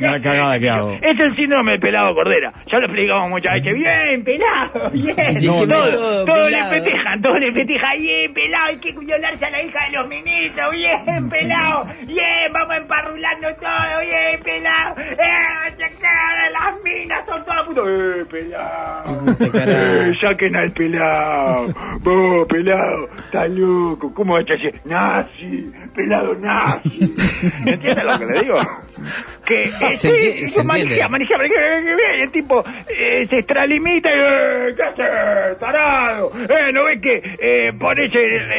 Ah, 0.00 0.10
la 0.10 0.20
cagada 0.20 0.58
que 0.58 0.68
hago. 0.70 0.92
Es 0.94 1.20
el 1.20 1.36
síndrome 1.36 1.72
del 1.72 1.80
pelado 1.80 2.14
cordera. 2.14 2.52
Ya 2.70 2.78
lo 2.78 2.84
explicamos 2.86 3.30
muchas 3.30 3.54
veces. 3.54 3.74
Bien, 3.74 4.24
pelado, 4.24 4.90
bien. 4.90 5.14
Todo, 5.68 5.88
todo 5.90 6.24
todo 6.24 6.44
le 6.48 6.50
pelado. 6.56 6.70
festejan, 6.70 7.22
todo 7.22 7.38
le 7.38 7.52
festejan. 7.52 7.98
Bien, 7.98 8.34
pelado, 8.34 8.64
hay 8.68 8.76
que 8.78 8.92
violarse 8.98 9.44
a 9.44 9.50
la 9.50 9.62
hija 9.62 9.84
de 9.86 9.90
los 9.96 10.08
ministros. 10.08 10.70
Bien, 10.72 11.28
pelado. 11.28 11.86
Bien, 12.06 12.52
vamos 12.52 12.76
emparrulando 12.76 13.48
todo. 13.54 14.00
Bien, 14.00 14.42
pelado. 14.42 14.94
Eh, 14.98 15.74
se 15.76 16.50
las 16.52 16.74
minas, 16.84 17.26
son 17.26 17.44
todas 17.44 17.66
putas. 17.66 17.84
Eh, 17.86 18.24
pelado. 18.30 19.04
Eh, 19.94 20.14
saquen 20.20 20.56
al 20.56 20.70
pelado. 20.72 21.66
Vos, 22.00 22.46
pelado, 22.48 23.08
está 23.24 23.46
loco. 23.48 24.12
¿Cómo 24.14 24.34
va 24.34 24.40
a 24.40 24.42
decir 24.42 24.80
nazi? 24.84 25.70
Pelado 25.94 26.34
nazi. 26.34 27.14
¿Me 27.64 27.70
entiendes 27.74 28.04
lo 28.04 28.18
que 28.18 28.26
le 28.26 28.40
digo? 28.40 28.56
Que 29.44 29.62
eh, 29.62 29.70
Se 29.96 29.96
se 29.96 30.60
entiende. 30.60 31.08
manija, 31.08 31.34
eh, 31.36 31.48
eh, 31.48 32.22
el 32.22 32.30
tipo 32.30 32.64
eh, 32.88 33.26
se 33.28 33.38
extralimita 33.38 34.08
y 34.08 34.18
eh, 34.18 34.74
¿qué 34.76 34.82
haces, 34.82 35.58
tarado? 35.58 36.32
Eh, 36.48 36.72
¿No 36.72 36.84
ves 36.84 37.00
que 37.00 37.22
eh, 37.38 37.72
pones 37.78 38.10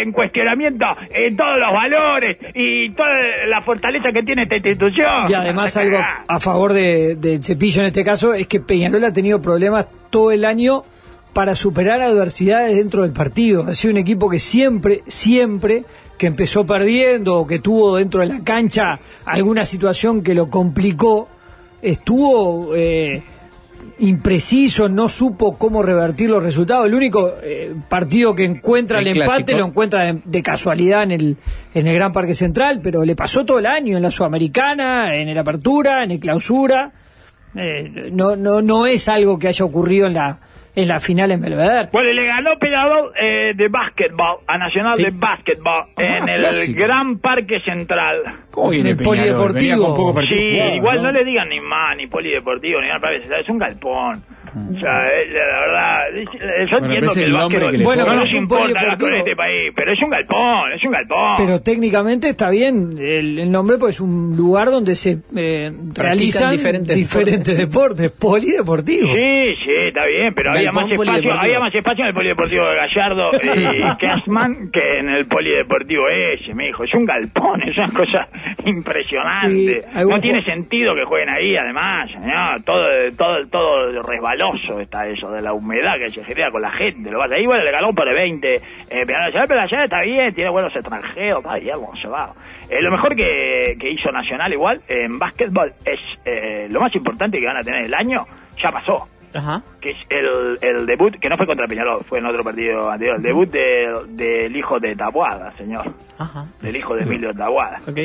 en 0.01 0.11
cuestionamiento 0.11 0.85
eh, 1.09 1.33
todos 1.35 1.57
los 1.59 1.73
valores 1.73 2.37
y 2.53 2.91
toda 2.91 3.09
la 3.47 3.61
fortaleza 3.61 4.11
que 4.11 4.23
tiene 4.23 4.43
esta 4.43 4.55
institución? 4.55 5.29
Y 5.29 5.33
además 5.33 5.75
Ah, 5.77 5.81
algo 5.81 5.97
a 6.27 6.39
favor 6.39 6.73
de, 6.73 7.15
de 7.15 7.41
Cepillo 7.41 7.81
en 7.81 7.87
este 7.87 8.03
caso 8.03 8.33
es 8.33 8.47
que 8.47 8.59
Peñarol 8.59 9.03
ha 9.03 9.11
tenido 9.11 9.41
problemas 9.41 9.87
todo 10.09 10.31
el 10.31 10.45
año 10.45 10.83
para 11.35 11.53
superar 11.53 11.99
adversidades 11.99 12.77
dentro 12.77 13.01
del 13.01 13.11
partido. 13.11 13.65
Ha 13.67 13.73
sido 13.73 13.91
un 13.91 13.97
equipo 13.97 14.29
que 14.29 14.39
siempre, 14.39 15.03
siempre 15.05 15.83
que 16.17 16.27
empezó 16.27 16.65
perdiendo 16.65 17.39
o 17.41 17.45
que 17.45 17.59
tuvo 17.59 17.97
dentro 17.97 18.21
de 18.21 18.27
la 18.27 18.39
cancha 18.39 19.01
alguna 19.25 19.65
situación 19.65 20.23
que 20.23 20.33
lo 20.33 20.49
complicó, 20.49 21.27
estuvo 21.81 22.73
eh, 22.73 23.21
impreciso, 23.99 24.87
no 24.87 25.09
supo 25.09 25.57
cómo 25.57 25.83
revertir 25.83 26.29
los 26.29 26.41
resultados. 26.41 26.85
El 26.85 26.93
único 26.93 27.33
eh, 27.43 27.75
partido 27.89 28.33
que 28.33 28.45
encuentra 28.45 28.99
el, 28.99 29.07
El 29.07 29.21
empate 29.23 29.57
lo 29.57 29.65
encuentra 29.65 30.03
de, 30.03 30.21
de 30.23 30.41
casualidad 30.41 31.03
en 31.03 31.11
el, 31.11 31.37
en 31.73 31.85
el 31.85 31.95
Gran 31.95 32.13
Parque 32.13 32.33
Central, 32.33 32.79
pero 32.81 33.03
le 33.03 33.17
pasó 33.17 33.43
todo 33.43 33.59
el 33.59 33.65
año 33.65 33.97
en 33.97 34.03
la 34.03 34.11
Sudamericana, 34.11 35.13
en 35.13 35.27
el 35.27 35.37
Apertura, 35.37 36.01
en 36.05 36.11
el 36.11 36.19
Clausura. 36.21 36.93
Eh, 37.57 38.09
no, 38.13 38.37
no, 38.37 38.61
no 38.61 38.85
es 38.85 39.09
algo 39.09 39.37
que 39.37 39.49
haya 39.49 39.65
ocurrido 39.65 40.07
en 40.07 40.13
la, 40.13 40.39
en 40.75 40.87
la 40.87 40.99
final 40.99 41.31
en 41.31 41.41
Belvedere. 41.41 41.89
Bueno, 41.91 42.11
le 42.11 42.25
ganó 42.25 42.57
Peñarol 42.59 43.11
eh, 43.19 43.53
de 43.55 43.67
básquetbol 43.69 44.37
a 44.47 44.57
Nacional 44.57 44.93
Sí. 44.93 45.03
de 45.05 45.11
Básquetbol 45.11 45.83
en 45.97 46.29
el 46.29 46.39
clásico. 46.39 46.79
Gran 46.81 47.19
Parque 47.19 47.59
Central. 47.61 48.23
¿Cómo 48.51 48.69
viene 48.69 48.91
el 48.91 48.97
Peñarol? 48.97 49.17
polideportivo. 49.17 49.53
Venía 49.75 49.77
con 49.87 49.95
poco 49.95 50.21
Sí, 50.23 50.35
igual 50.75 50.97
¿no? 50.97 51.03
no 51.03 51.11
le 51.11 51.23
digan 51.25 51.49
ni 51.49 51.59
más, 51.61 51.95
ni 51.97 52.07
polideportivo, 52.07 52.81
ni 52.81 52.87
nada, 52.87 53.11
es 53.13 53.49
un 53.49 53.57
galpón. 53.57 54.23
O 54.55 54.79
sea, 54.79 55.07
eh, 55.07 55.27
la 55.33 55.59
verdad, 55.59 55.99
yo 56.15 56.79
Bueno, 56.79 56.85
entiendo 56.85 57.13
que 57.13 57.19
el 57.19 57.25
el 57.25 57.31
nombre 57.33 57.59
básquetbol 57.59 57.71
que 57.71 57.77
le 57.77 57.83
Bueno, 57.83 58.05
no 58.05 58.15
nos 58.15 58.23
es 58.29 58.33
un 58.33 58.39
importa 58.39 58.97
con 58.97 59.15
este 59.15 59.35
país, 59.35 59.73
pero 59.75 59.91
es 59.91 60.01
un 60.01 60.09
galpón, 60.09 60.71
es 60.73 60.83
un 60.83 60.91
galpón. 60.91 61.33
Pero 61.37 61.61
técnicamente 61.61 62.29
está 62.29 62.49
bien 62.49 62.97
el, 62.97 63.39
el 63.39 63.51
nombre, 63.51 63.77
pues 63.77 63.95
es 63.95 64.01
un 64.01 64.35
lugar 64.37 64.69
donde 64.69 64.95
se 64.95 65.17
eh, 65.35 65.71
realizan 65.93 66.51
diferentes 66.53 66.95
diferentes 66.95 67.57
deportes, 67.57 68.11
polideportivo. 68.19 69.07
Sí, 69.13 69.55
sí, 69.65 69.73
está 69.87 70.05
bien, 70.05 70.33
pero 70.33 70.51
había 70.51 70.71
más, 70.71 70.89
espacio, 70.89 71.33
había 71.33 71.59
más 71.59 71.75
espacio 71.75 72.03
en 72.03 72.07
el 72.09 72.13
polideportivo 72.13 72.65
de 72.65 72.75
Gallardo 72.77 73.31
y 73.33 73.97
Cashman 73.99 74.71
que 74.71 74.99
en 74.99 75.09
el 75.09 75.27
polideportivo 75.27 76.03
ese, 76.07 76.53
me 76.53 76.67
dijo. 76.67 76.85
Es 76.85 76.93
un 76.93 77.05
galpón, 77.05 77.61
es 77.63 77.77
una 77.77 77.91
cosa 77.91 78.27
impresionante. 78.63 79.83
Sí, 79.93 79.99
no 80.07 80.19
tiene 80.19 80.43
sentido 80.43 80.95
que 80.95 81.03
jueguen 81.03 81.29
ahí, 81.29 81.57
además. 81.57 82.09
¿no? 82.21 82.63
Todo, 82.63 82.85
todo, 83.17 83.47
todo 83.49 84.01
está 84.81 85.07
eso, 85.07 85.31
de 85.31 85.41
la 85.41 85.53
humedad 85.53 85.93
que 86.03 86.11
se 86.11 86.23
genera 86.23 86.51
con 86.51 86.61
la 86.61 86.71
gente. 86.71 87.09
Lo 87.09 87.19
vas 87.19 87.31
ahí, 87.31 87.45
bueno, 87.45 87.63
le 87.63 87.71
ganó 87.71 87.93
por 87.93 88.13
20. 88.13 88.53
Eh, 88.55 88.61
pero 88.89 89.17
pero 89.47 89.63
está 89.65 90.01
bien, 90.01 90.33
tiene 90.33 90.49
buenos 90.49 90.75
extranjeros, 90.75 91.39
está 91.43 91.55
bien, 91.55 91.77
se 92.01 92.07
va. 92.07 92.33
Eh, 92.69 92.81
lo 92.81 92.91
mejor 92.91 93.15
que, 93.15 93.77
que 93.79 93.91
hizo 93.91 94.11
Nacional 94.11 94.51
igual 94.53 94.81
en 94.87 95.19
básquetbol 95.19 95.73
es 95.85 95.99
eh, 96.25 96.67
lo 96.69 96.79
más 96.79 96.93
importante 96.95 97.39
que 97.39 97.45
van 97.45 97.57
a 97.57 97.61
tener 97.61 97.85
el 97.85 97.93
año, 97.93 98.25
ya 98.61 98.71
pasó 98.71 99.07
Ajá. 99.35 99.61
que 99.81 99.91
es 99.91 99.97
el, 100.09 100.57
el 100.61 100.85
debut, 100.85 101.15
que 101.19 101.29
no 101.29 101.37
fue 101.37 101.45
contra 101.45 101.67
Peñarol, 101.67 102.03
fue 102.05 102.19
en 102.19 102.25
otro 102.25 102.43
partido 102.43 102.89
anterior, 102.89 103.17
el 103.17 103.21
debut 103.21 103.49
de- 103.51 103.93
del 104.09 104.55
hijo 104.55 104.79
de 104.79 104.95
Tabuada, 104.95 105.55
señor, 105.57 105.93
Ajá. 106.17 106.45
del 106.61 106.75
hijo 106.75 106.95
de 106.95 107.03
Emilio 107.03 107.33
Tabuada. 107.33 107.81
Ok. 107.87 107.99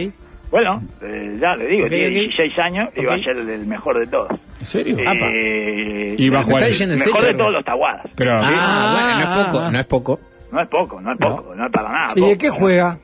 Bueno, 0.50 0.83
eh, 1.00 1.37
ya 1.40 1.55
le 1.55 1.66
digo, 1.66 1.87
tiene 1.88 2.09
ok. 2.09 2.12
16 2.12 2.59
años 2.59 2.88
y 2.96 3.05
va 3.05 3.14
a 3.14 3.18
ser 3.18 3.37
el 3.37 3.66
mejor 3.66 3.98
de 4.00 4.09
todos. 4.09 4.33
¿En 4.61 4.66
serio? 4.66 4.96
Eh, 4.99 6.14
Y 6.18 6.29
va 6.29 6.38
a 6.38 6.40
el 6.40 6.44
jugar- 6.46 6.46
¿Me 6.46 6.53
está 6.55 6.66
diciendo 6.68 6.94
en 6.94 6.99
mejor 7.01 7.14
serio? 7.20 7.33
de 7.33 7.38
todos 7.38 7.53
los 7.53 7.64
Tabuadas. 7.64 8.03
Pero, 8.14 8.33
Ah, 8.35 8.40
Ah, 8.44 8.92
bueno, 8.94 9.14
no 9.14 9.20
es 9.20 9.46
poco, 9.46 9.59
ah. 9.64 9.70
no 9.73 9.79
es 9.81 9.87
poco. 9.87 10.20
No 10.53 10.61
es 10.62 10.68
poco, 10.68 11.01
no 11.01 11.12
es 11.12 11.18
poco, 11.18 11.55
no, 11.55 11.66
es 11.66 11.73
para 11.73 11.88
nada. 11.90 12.12
¿Y 12.16 12.20
de 12.20 12.27
poco. 12.27 12.38
qué 12.38 12.51
juega? 12.51 12.99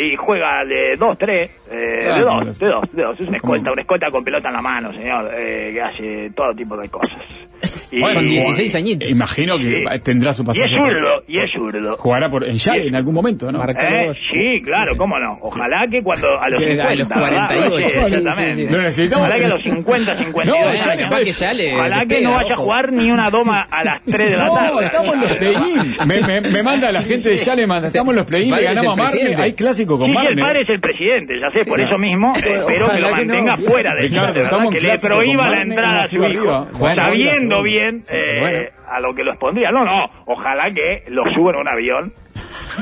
Y 0.00 0.16
juega 0.16 0.64
de 0.64 0.96
2, 0.96 1.18
3, 1.18 1.50
eh, 1.72 2.08
Ah, 2.10 2.14
de 2.18 2.20
no 2.24 2.34
2, 2.36 2.46
lo 2.46 2.54
sé. 2.54 2.64
de 2.66 2.70
2, 2.72 2.82
de 2.92 3.02
2. 3.02 3.20
Es 3.20 3.28
una 3.28 3.36
escolta, 3.38 3.72
una 3.72 3.80
escolta 3.82 4.10
con 4.10 4.24
pelota 4.24 4.48
en 4.48 4.54
la 4.54 4.62
mano, 4.62 4.92
señor, 4.92 5.30
eh, 5.34 5.70
que 5.74 5.82
hace 5.82 6.30
todo 6.34 6.54
tipo 6.54 6.76
de 6.76 6.88
cosas. 6.88 7.18
Y, 7.90 8.00
Bueno, 8.00 8.16
Con 8.20 8.26
y- 8.28 8.32
16 8.32 8.74
añitos. 8.74 9.08
Imagino 9.10 9.56
que 9.58 9.82
Sí. 9.82 10.00
tendrá 10.04 10.32
su 10.34 10.42
y 10.42 10.46
pasaje. 10.46 10.66
es 10.66 10.72
zurdo, 10.76 11.22
y 11.26 11.40
es 11.40 11.50
zurdo. 11.52 11.96
Jugará 11.96 12.28
por, 12.30 12.44
en 12.44 12.58
Yale 12.58 12.86
en 12.86 12.94
algún 12.94 13.14
momento, 13.14 13.50
¿no? 13.50 13.64
¿Eh? 13.64 14.12
Sí, 14.30 14.60
claro, 14.62 14.94
cómo 14.98 15.18
no. 15.18 15.38
Ojalá 15.40 15.86
que 15.90 16.02
cuando 16.02 16.38
a 16.38 16.50
los 16.50 16.62
Que 16.62 16.72
a 16.82 16.90
50, 16.90 16.94
los 16.96 17.08
¿verdad? 17.08 17.46
48. 17.48 17.88
Sí, 17.88 17.96
exactamente. 18.16 18.70
Lo 18.70 18.82
necesitamos. 18.82 19.24
Ojalá 19.26 19.38
que 19.40 19.44
a 19.46 19.48
los 19.48 19.62
50, 19.62 20.16
52 20.18 20.46
No, 20.60 20.68
años. 20.68 20.84
ya 20.84 20.94
le- 20.94 21.02
capaz 21.02 21.20
que 21.24 21.32
ya 21.32 21.52
le 21.54 21.74
Ojalá 21.74 21.94
que 22.00 22.06
despega, 22.08 22.28
no 22.28 22.36
vaya 22.36 22.50
a 22.50 22.54
ojo. 22.54 22.62
jugar 22.62 22.92
ni 22.92 23.10
una 23.10 23.30
doma 23.30 23.66
a 23.70 23.84
las 23.84 24.02
3 24.04 24.30
de 24.30 24.36
la 24.36 24.46
No, 24.48 24.54
tarde. 24.54 24.84
estamos 24.84 25.14
en 25.14 25.20
los 25.22 25.32
play-in. 25.32 25.96
Me, 26.06 26.20
me, 26.20 26.40
me 26.42 26.62
manda 26.62 26.92
la 26.92 27.02
gente 27.02 27.30
de 27.30 27.36
Yale, 27.36 27.66
manda, 27.66 27.88
estamos 27.88 28.10
en 28.12 28.16
los 28.16 28.26
play-in, 28.26 28.54
le 28.54 28.62
ganamos 28.64 28.98
a 28.98 29.02
presidente. 29.10 29.42
Hay 29.42 29.52
clásico 29.54 29.87
con 29.96 30.10
Sí, 30.10 30.16
sí, 30.18 30.26
el 30.26 30.36
padre 30.36 30.62
es 30.62 30.68
el 30.68 30.80
presidente, 30.80 31.38
ya 31.38 31.50
sé, 31.50 31.64
por 31.64 31.80
eso 31.80 31.96
mismo 31.96 32.32
eh, 32.36 32.56
espero 32.58 32.88
que 32.88 33.00
lo 33.00 33.14
que 33.14 33.24
no, 33.24 33.34
mantenga 33.34 33.56
fuera 33.56 33.94
de 33.94 34.02
Ricardo, 34.02 34.70
que 34.70 34.80
le 34.80 34.98
prohíba 34.98 35.48
la 35.48 35.62
entrada 35.62 36.00
a 36.00 36.06
su 36.08 36.22
hijo. 36.24 36.66
Bueno, 36.78 37.02
sabiendo 37.02 37.62
bien 37.62 38.02
eh, 38.10 38.40
bueno. 38.40 38.58
a 38.90 39.00
lo 39.00 39.14
que 39.14 39.24
los 39.24 39.36
pondría. 39.38 39.70
No, 39.70 39.84
no, 39.84 40.10
ojalá 40.26 40.70
que 40.74 41.04
lo 41.08 41.24
suban 41.32 41.56
a 41.56 41.60
un 41.60 41.68
avión 41.68 42.12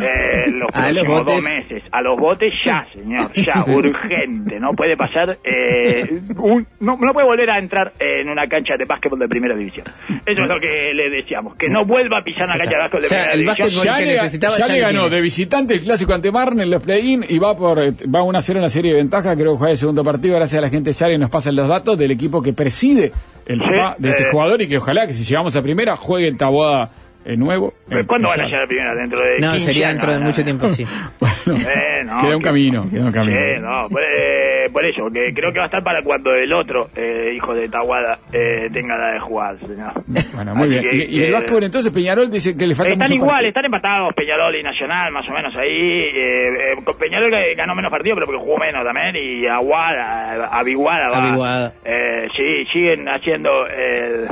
eh, 0.02 0.50
los 0.52 0.68
A 0.72 0.90
los 0.92 1.06
dos 1.06 1.24
botes. 1.24 1.44
meses. 1.44 1.82
A 1.92 2.02
los 2.02 2.18
botes 2.18 2.52
ya, 2.64 2.86
señor, 2.92 3.32
ya, 3.34 3.64
urgente. 3.66 4.58
No 4.60 4.72
puede 4.74 4.96
pasar, 4.96 5.38
eh, 5.44 6.20
un- 6.36 6.66
no, 6.80 6.96
no 7.00 7.12
puede 7.12 7.26
volver 7.26 7.50
a 7.50 7.58
entrar 7.58 7.92
en 7.98 8.28
una 8.28 8.46
cancha 8.48 8.76
de 8.76 8.84
básquetbol 8.84 9.18
de 9.18 9.28
primera 9.28 9.54
división. 9.56 9.86
Eso 10.24 10.42
es 10.42 10.48
lo 10.48 10.60
que 10.60 10.92
le 10.94 11.10
deseamos, 11.10 11.56
que 11.56 11.68
no 11.68 11.84
vuelva 11.84 12.18
a 12.18 12.24
pisar 12.24 12.46
una 12.46 12.56
cancha 12.58 12.76
de 12.76 12.78
básquetbol 12.78 13.00
de 13.02 13.06
O 13.06 13.10
sea, 13.10 13.30
primera 13.32 13.34
el 13.34 13.58
división. 13.58 13.84
Ya 13.84 13.96
que 13.98 14.04
le, 14.06 14.12
necesitaba 14.14 14.52
ya 14.56 14.66
ya 14.66 14.72
le 14.72 14.80
lo 14.80 14.86
ganó 14.86 15.00
tiene. 15.02 15.16
de 15.16 15.22
visitante 15.22 15.74
el 15.74 15.80
clásico 15.80 16.14
ante 16.14 16.30
Marne 16.32 16.62
en 16.62 16.70
los 16.70 16.82
play-in 16.82 17.24
y 17.28 17.38
va 17.38 17.56
por 17.56 17.78
va 17.78 18.22
1 18.22 18.38
a 18.38 18.42
0 18.42 18.58
en 18.58 18.62
la 18.62 18.70
serie 18.70 18.92
de 18.92 18.96
ventaja. 18.98 19.34
Creo 19.36 19.52
que 19.52 19.58
juega 19.58 19.70
el 19.72 19.78
segundo 19.78 20.04
partido 20.04 20.36
gracias 20.36 20.58
a 20.58 20.62
la 20.62 20.70
gente 20.70 20.90
de 20.90 20.94
Yale 20.94 21.18
nos 21.18 21.30
pasan 21.30 21.56
los 21.56 21.68
datos 21.68 21.98
del 21.98 22.10
equipo 22.10 22.42
que 22.42 22.52
preside 22.52 23.12
el 23.46 23.60
Sí, 23.60 23.64
papá 23.66 23.94
de 23.98 24.10
este 24.10 24.24
eh. 24.24 24.26
jugador 24.32 24.60
y 24.62 24.68
que 24.68 24.78
ojalá 24.78 25.06
que 25.06 25.12
si 25.12 25.22
llegamos 25.22 25.54
a 25.56 25.62
primera 25.62 25.96
juegue 25.96 26.26
el 26.28 26.36
Taboada 26.36 26.90
eh, 27.26 27.36
nuevo. 27.36 27.74
Pero 27.88 28.06
¿Cuándo 28.06 28.28
van 28.28 28.40
a 28.40 28.44
llegar 28.46 28.62
a 28.64 28.66
primera? 28.66 28.94
¿Dentro 28.94 29.20
de 29.20 29.38
No, 29.40 29.50
15 29.52 29.64
sería 29.66 29.88
años? 29.88 30.02
dentro 30.02 30.12
de 30.18 30.24
mucho 30.24 30.40
no. 30.40 30.44
tiempo, 30.44 30.68
sí. 30.68 30.84
Bueno, 31.20 31.60
Eh, 31.60 32.04
no, 32.04 32.20
queda 32.20 32.36
un 32.36 32.42
que- 32.42 32.48
camino, 32.48 32.90
queda 32.90 33.04
un 33.04 33.12
camino. 33.12 33.36
Sí, 33.38 33.60
no, 33.60 33.88
por, 33.88 34.02
eh, 34.02 34.66
por 34.72 34.84
eso, 34.84 35.08
que 35.12 35.32
creo 35.34 35.52
que 35.52 35.58
va 35.58 35.64
a 35.64 35.66
estar 35.66 35.82
para 35.84 36.02
cuando 36.02 36.34
el 36.34 36.52
otro 36.52 36.88
eh, 36.96 37.32
hijo 37.36 37.54
de 37.54 37.68
Tawada 37.68 38.18
eh, 38.32 38.68
tenga 38.72 38.96
la 38.96 39.12
de 39.12 39.20
jugar, 39.20 39.58
señor. 39.60 39.92
Bueno, 40.34 40.54
muy 40.54 40.64
Así 40.76 40.86
bien. 40.88 40.90
que, 40.90 40.96
y, 41.12 41.18
y 41.20 41.22
el 41.24 41.32
básquetbol 41.32 41.64
entonces 41.64 41.92
Peñarol 41.92 42.30
dice 42.30 42.56
que 42.56 42.66
le 42.66 42.74
falta 42.74 42.92
Están 42.92 43.04
mucho 43.04 43.14
igual, 43.14 43.30
partido. 43.30 43.48
están 43.48 43.64
empatados 43.66 44.14
Peñarol 44.14 44.56
y 44.56 44.62
Nacional, 44.62 45.12
más 45.12 45.28
o 45.28 45.32
menos 45.32 45.56
ahí. 45.56 45.70
Eh, 45.70 46.48
eh, 46.72 46.76
con 46.84 46.96
Peñarol 46.98 47.30
que 47.30 47.54
ganó 47.54 47.74
menos 47.74 47.90
partidos, 47.90 48.16
pero 48.16 48.26
porque 48.26 48.40
jugó 48.42 48.58
menos 48.58 48.84
también. 48.84 49.16
Y 49.16 49.46
Aguada, 49.46 50.46
Aviguada 50.58 51.10
va. 51.10 51.28
Aviguada. 51.28 51.72
Eh, 51.84 52.28
sí, 52.36 52.64
siguen 52.72 53.08
haciendo 53.08 53.66
el, 53.68 54.26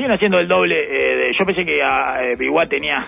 siguen 0.00 0.12
haciendo 0.12 0.38
el 0.38 0.48
doble. 0.48 0.76
eh, 0.80 1.16
de- 1.16 1.32
yo 1.38 1.44
pensé 1.44 1.64
que 1.64 1.82
a, 1.82 2.24
eh, 2.24 2.32
Aviguada 2.34 2.68
tenía, 2.68 3.06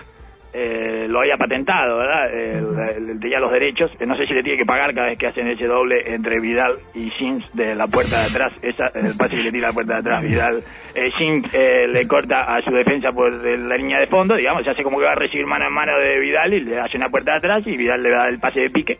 eh, 0.53 1.07
lo 1.09 1.21
había 1.21 1.37
patentado, 1.37 1.97
¿verdad? 1.97 2.31
El- 2.31 3.09
el- 3.09 3.19
tenía 3.19 3.39
los 3.39 3.51
derechos. 3.51 3.89
Eh, 3.99 4.05
no 4.05 4.15
sé 4.15 4.27
si 4.27 4.33
le 4.35 4.43
tiene 4.43 4.59
que 4.59 4.65
pagar 4.65 4.93
cada 4.93 5.07
vez 5.07 5.17
que 5.17 5.25
hacen 5.27 5.47
ese 5.47 5.65
doble 5.65 6.13
entre 6.13 6.39
Vidal 6.39 6.73
y 6.93 7.09
Sims 7.17 7.49
de 7.55 7.73
la 7.73 7.87
puerta 7.87 8.15
de 8.19 8.25
atrás. 8.27 8.53
Esa, 8.61 8.87
el 8.93 9.17
pase 9.17 9.37
que 9.37 9.43
le 9.43 9.51
tira 9.51 9.69
la 9.69 9.73
puerta 9.73 9.93
de 9.93 9.99
atrás, 10.01 10.21
Vidal. 10.23 10.63
Eh, 10.93 11.09
Sims 11.17 11.49
eh, 11.53 11.87
le 11.87 12.07
corta 12.07 12.55
a 12.55 12.61
su 12.61 12.69
defensa 12.71 13.11
por 13.11 13.31
de 13.41 13.57
la 13.57 13.75
línea 13.77 13.99
de 13.99 14.05
fondo, 14.05 14.35
digamos, 14.35 14.63
se 14.63 14.69
hace 14.69 14.83
como 14.83 14.99
que 14.99 15.05
va 15.05 15.13
a 15.13 15.15
recibir 15.15 15.47
mano 15.47 15.65
en 15.65 15.73
mano 15.73 15.97
de 15.97 16.19
Vidal 16.19 16.53
y 16.53 16.59
le 16.59 16.79
hace 16.79 16.97
una 16.97 17.09
puerta 17.09 17.31
de 17.31 17.37
atrás 17.39 17.65
y 17.65 17.75
Vidal 17.75 18.03
le 18.03 18.11
da 18.11 18.29
el 18.29 18.37
pase 18.39 18.59
de 18.59 18.69
pique. 18.69 18.99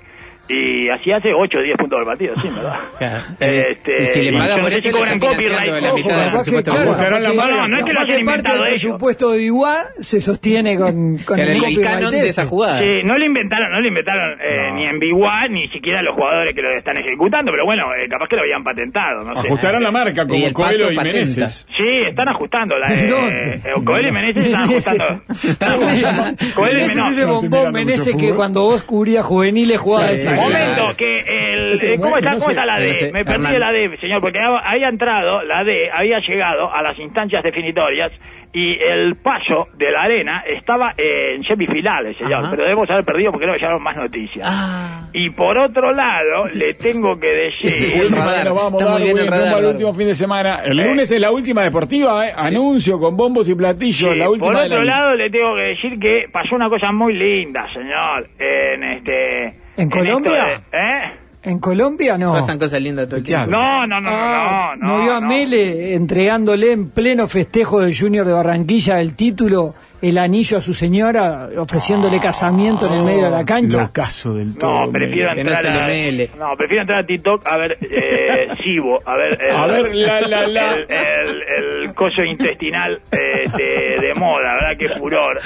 Y 0.50 0.90
así 0.90 1.10
hace 1.12 1.30
8 1.34 1.58
o 1.58 1.62
10 1.62 1.78
puntos 1.78 2.00
del 2.00 2.06
partido, 2.06 2.34
sí, 2.42 2.50
¿verdad? 2.54 2.76
Claro. 2.98 3.24
Este, 3.40 4.02
y 4.02 4.06
si 4.06 4.22
le 4.24 4.34
paga 4.34 4.50
yo 4.50 4.58
no 4.58 4.64
por 4.64 4.72
sé 4.74 4.90
eso, 4.90 4.98
cobran 4.98 5.20
copyright. 5.20 5.68
la 5.68 5.94
mitad 5.94 6.44
que, 6.44 6.64
claro, 6.64 7.20
la 7.20 7.30
No, 7.34 7.68
no 7.70 7.78
es 7.78 7.86
que 7.86 7.94
lo 7.94 8.00
hayan 8.02 8.20
inventado 8.20 8.58
ellos. 8.66 8.82
presupuesto 8.82 9.32
de 9.32 9.38
Biguá 9.38 9.84
se 10.00 10.20
sostiene 10.22 10.78
con, 10.78 11.18
con 11.18 11.38
Con 11.38 11.40
el, 11.40 11.58
copyright 11.60 11.84
canon 11.84 12.12
de 12.12 12.18
ese. 12.20 12.28
esa 12.28 12.46
jugada. 12.46 12.80
Sí, 12.82 12.88
no 13.06 13.18
lo 13.18 13.26
inventaron, 13.26 13.72
no 13.72 13.80
lo 13.80 13.88
inventaron 13.88 14.32
eh, 14.42 14.70
No. 14.70 14.76
ni 14.76 14.86
en 14.86 15.00
Biguá, 15.00 15.48
ni 15.50 15.68
siquiera 15.70 16.02
los 16.04 16.14
jugadores 16.16 16.54
que 16.54 16.62
lo 16.62 16.78
están 16.78 16.98
ejecutando, 16.98 17.50
pero 17.52 17.64
bueno, 17.66 17.86
eh, 17.96 18.08
capaz 18.10 18.28
que 18.28 18.36
lo 18.36 18.42
habían 18.42 18.64
patentado, 18.66 19.24
no 19.24 19.42
sé. 19.42 19.48
Ajustarán 19.48 19.82
la 19.84 19.92
marca 19.92 20.24
Y 20.24 20.28
como 20.28 20.46
el 20.48 20.54
Coelho 20.54 20.92
y. 20.92 20.98
Meneses. 20.98 21.66
Sí, 21.76 21.84
están 22.10 22.28
ajustando 22.28 22.78
la 22.78 22.88
eh, 22.94 23.08
sé. 23.08 23.70
eh, 23.70 23.74
Coelho 23.86 24.10
y 24.10 24.12
Meneses 24.12 24.46
están 24.46 24.64
ajustando. 24.64 25.22
Coelho 26.56 26.80
y 26.80 26.82
Ese 26.82 26.92
es 26.92 26.98
ese 26.98 27.00
Meneses. 27.00 27.00
No, 27.00 27.12
estoy 27.14 27.26
bombón 27.26 27.74
mucho 27.74 28.18
que 28.18 28.34
cuando 28.34 28.64
vos 28.64 28.84
cubrías 28.84 29.26
juveniles 29.26 29.80
jugaba 29.80 30.12
esa. 30.12 30.33
Sí, 30.38 30.42
Momento, 30.44 30.98
que 30.98 31.16
el... 31.18 31.80
Eh, 31.84 31.98
¿Cómo 32.00 32.18
está, 32.18 32.34
cómo 32.34 32.50
está 32.50 32.66
la 32.66 32.80
D? 32.80 33.12
Me 33.12 33.26
perdí 33.26 33.52
de 33.52 33.60
la 33.60 33.72
D, 33.72 33.98
señor, 34.00 34.22
porque 34.22 34.40
había 34.40 34.90
entrado, 34.90 35.44
la 35.44 35.64
D 35.64 35.90
había 35.94 36.20
llegado 36.20 36.74
a 36.74 36.82
las 36.82 36.98
instancias 37.00 37.44
definitorias 37.44 38.12
y 38.56 38.78
el 38.80 39.16
paso 39.16 39.68
de 39.74 39.90
la 39.92 40.04
arena 40.04 40.44
estaba 40.46 40.94
en 40.96 41.44
semifinales, 41.44 42.16
señor, 42.18 42.34
Ajá. 42.42 42.52
pero 42.52 42.64
debemos 42.64 42.88
haber 42.92 43.04
perdido 43.04 43.32
porque 43.32 43.48
no 43.48 43.54
me 43.54 43.58
llegaron 43.58 43.82
más 43.82 43.96
noticias. 43.96 44.48
Ah. 44.48 45.08
Y 45.12 45.32
por 45.32 45.58
otro 45.58 45.92
lado, 45.92 46.46
le 46.54 46.76
tengo 46.76 47.20
que 47.20 47.28
decir... 47.34 48.02
el 48.02 48.12
radar. 48.12 48.54
vamos, 48.54 48.80
Está 48.80 48.94
muy 48.94 49.04
bien 49.04 49.18
el 49.18 49.28
radar, 49.28 49.66
último 49.66 49.92
fin 49.96 50.06
de 50.08 50.14
semana. 50.14 50.60
El 50.66 50.80
Eh. 50.80 50.84
lunes 50.86 51.12
es 51.12 51.20
la 51.20 51.32
última 51.32 51.64
deportiva, 51.64 52.28
¿eh? 52.28 52.32
Anuncio 52.38 53.00
con 53.00 53.18
bombos 53.18 53.50
y 53.50 53.56
platillos, 53.56 54.12
Sí, 54.14 54.20
la 54.20 54.30
última 54.30 54.46
por 54.52 54.56
otro 54.62 54.76
año. 54.78 54.84
lado, 54.84 55.16
le 55.16 55.30
tengo 55.32 55.56
que 55.56 55.62
decir 55.62 56.00
que 56.00 56.26
pasó 56.32 56.56
una 56.56 56.70
cosa 56.70 56.92
muy 56.92 57.14
linda, 57.14 57.68
señor, 57.74 58.28
en 58.38 58.84
este... 58.84 59.63
¿En 59.78 59.90
Colombia? 59.90 60.46
de- 60.46 60.54
¿Eh? 60.78 61.12
¿En 61.46 61.60
Colombia 61.60 62.18
no? 62.18 62.32
Pasan 62.34 62.58
cosas 62.58 62.82
lindas 62.82 63.08
todo 63.08 63.18
el 63.18 63.24
tiempo. 63.24 63.52
No, 63.52 63.86
no, 63.86 64.00
no, 64.00 64.10
Ah, 64.10 64.76
no, 64.80 64.98
no. 64.98 65.04
vio 65.04 65.14
a 65.16 65.20
Mele 65.22 65.94
entregándole 65.94 66.72
en 66.72 66.90
pleno 66.90 67.28
festejo 67.28 67.82
del 67.82 67.98
Junior 67.98 68.26
de 68.26 68.32
Barranquilla 68.34 69.02
el 69.02 69.16
título, 69.16 69.76
el 70.04 70.18
anillo 70.18 70.58
a 70.58 70.62
su 70.62 70.74
señora, 70.74 71.50
ofreciéndole 71.58 72.20
casamiento 72.20 72.86
en 72.88 72.94
el 72.94 73.04
medio 73.04 73.24
de 73.26 73.32
la 73.32 73.46
cancha? 73.46 73.82
Lo 73.84 73.92
caso 73.92 74.34
del 74.36 74.58
todo. 74.58 74.86
No, 74.86 74.92
prefiero. 74.92 75.32
Que 75.34 75.44
no 75.44 75.52
entrar 75.54 75.72
se 75.74 75.80
a... 75.80 75.88
le 75.88 75.94
mele. 75.94 76.30
No, 76.38 76.56
prefiero 76.58 76.82
entrar 76.82 77.00
a 77.00 77.06
TikTok 77.06 77.48
a 77.48 77.58
ver 77.58 77.78
eh, 77.82 78.50
Sibo, 78.64 79.00
a 79.06 79.16
ver... 79.16 79.40
El, 79.42 79.56
A 79.56 79.66
ver, 79.68 79.96
la, 79.96 80.22
la, 80.22 80.48
la. 80.48 80.74
El, 80.74 80.88
el, 80.90 81.44
el 81.88 81.94
coso 81.94 82.22
intestinal 82.24 83.00
eh, 83.12 83.50
de, 83.58 84.08
de 84.08 84.14
moda, 84.16 84.54
¿verdad? 84.56 84.78
Qué 84.78 84.90
furor. 84.90 85.40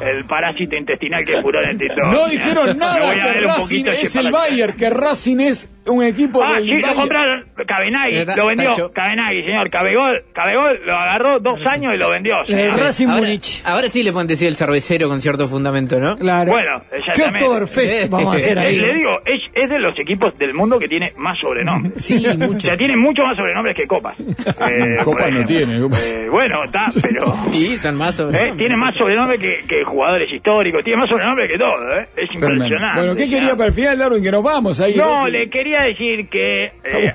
El 0.00 0.24
parásito 0.24 0.76
intestinal, 0.76 1.24
qué 1.24 1.40
furor 1.42 1.64
en 1.64 1.78
TikTok. 1.78 2.04
No 2.10 2.26
dijeron 2.28 2.66
Me 2.68 2.74
nada 2.74 2.98
voy 3.00 3.10
a 3.10 3.22
que 3.22 3.28
ver 3.28 3.36
un 3.44 3.48
Racing 3.48 3.62
poquito 3.84 3.90
ese 3.92 4.00
es 4.02 4.16
el 4.16 4.30
parásito. 4.30 4.50
Bayern, 4.56 4.76
que 4.76 4.90
Racing 4.90 5.40
es 5.40 5.70
un 5.86 6.02
equipo 6.04 6.42
Ah, 6.42 6.54
del 6.54 6.64
sí, 6.64 6.70
lo 6.70 6.80
Bayern. 6.82 6.96
compraron. 7.00 7.44
Cabenagui, 7.66 8.16
Está- 8.16 8.36
lo 8.36 8.46
vendió. 8.46 8.70
Tacho. 8.70 8.92
Cabenagui, 8.92 9.42
señor. 9.42 9.70
Cabegol, 9.70 10.24
Cabegol 10.32 10.80
lo 10.86 10.96
agarró 10.96 11.40
dos 11.40 11.66
años 11.66 11.92
y 11.94 11.98
lo 11.98 12.10
vendió. 12.10 12.34
El. 12.48 12.70
Racing 12.72 13.08
ahora, 13.08 13.20
Múnich. 13.20 13.62
ahora 13.64 13.88
sí 13.90 14.02
le 14.02 14.12
pueden 14.12 14.26
decir 14.28 14.48
el 14.48 14.56
cervecero 14.56 15.08
con 15.08 15.20
cierto 15.20 15.46
fundamento, 15.48 15.98
¿no? 16.00 16.16
Claro. 16.16 16.52
Bueno, 16.52 16.82
¿Qué 16.90 16.96
exactamente. 16.98 17.44
Oktoberfest 17.44 18.08
vamos 18.10 18.34
a 18.34 18.36
hacer 18.38 18.56
Eh, 18.58 18.60
ahí? 18.60 18.76
le 18.76 18.94
digo, 18.94 19.10
es, 19.24 19.40
es 19.54 19.70
de 19.70 19.78
los 19.78 19.98
equipos 19.98 20.36
del 20.38 20.54
mundo 20.54 20.78
que 20.78 20.88
tiene 20.88 21.12
más 21.16 21.38
sobrenombres. 21.38 22.02
Sí, 22.04 22.24
O 22.30 22.34
mucho. 22.36 22.60
sea, 22.60 22.76
tiene 22.76 22.96
mucho 22.96 23.22
más 23.22 23.36
sobrenombres 23.36 23.76
que 23.76 23.86
copas. 23.86 24.16
Eh, 24.70 24.98
Copas 25.04 25.32
no 25.32 25.44
tiene, 25.44 25.80
copas. 25.80 26.12
Eh, 26.14 26.28
bueno, 26.30 26.62
está, 26.64 26.86
pero... 27.02 27.34
Sí, 27.50 27.76
son 27.76 27.96
más 27.96 28.14
sobre. 28.14 28.48
Eh, 28.48 28.52
tiene 28.56 28.76
más 28.76 28.94
sobrenombre 28.94 29.38
que, 29.38 29.64
que 29.66 29.82
jugadores 29.84 30.32
históricos, 30.32 30.84
tiene 30.84 30.98
más 31.00 31.08
sobrenombre 31.08 31.48
que 31.48 31.58
todo, 31.58 31.98
¿eh? 31.98 32.06
Es 32.16 32.28
Tremendo. 32.30 32.54
impresionante. 32.64 32.98
Bueno, 33.00 33.16
¿qué 33.16 33.28
quería 33.28 33.56
para 33.56 33.66
el 33.68 33.72
final, 33.72 33.98
Darwin? 33.98 34.22
Que 34.22 34.30
nos 34.30 34.42
vamos 34.42 34.80
ahí. 34.80 34.94
No, 34.96 35.26
le 35.28 35.48
quería 35.50 35.82
decir 35.82 36.28
que 36.28 36.64
eh, 36.66 37.12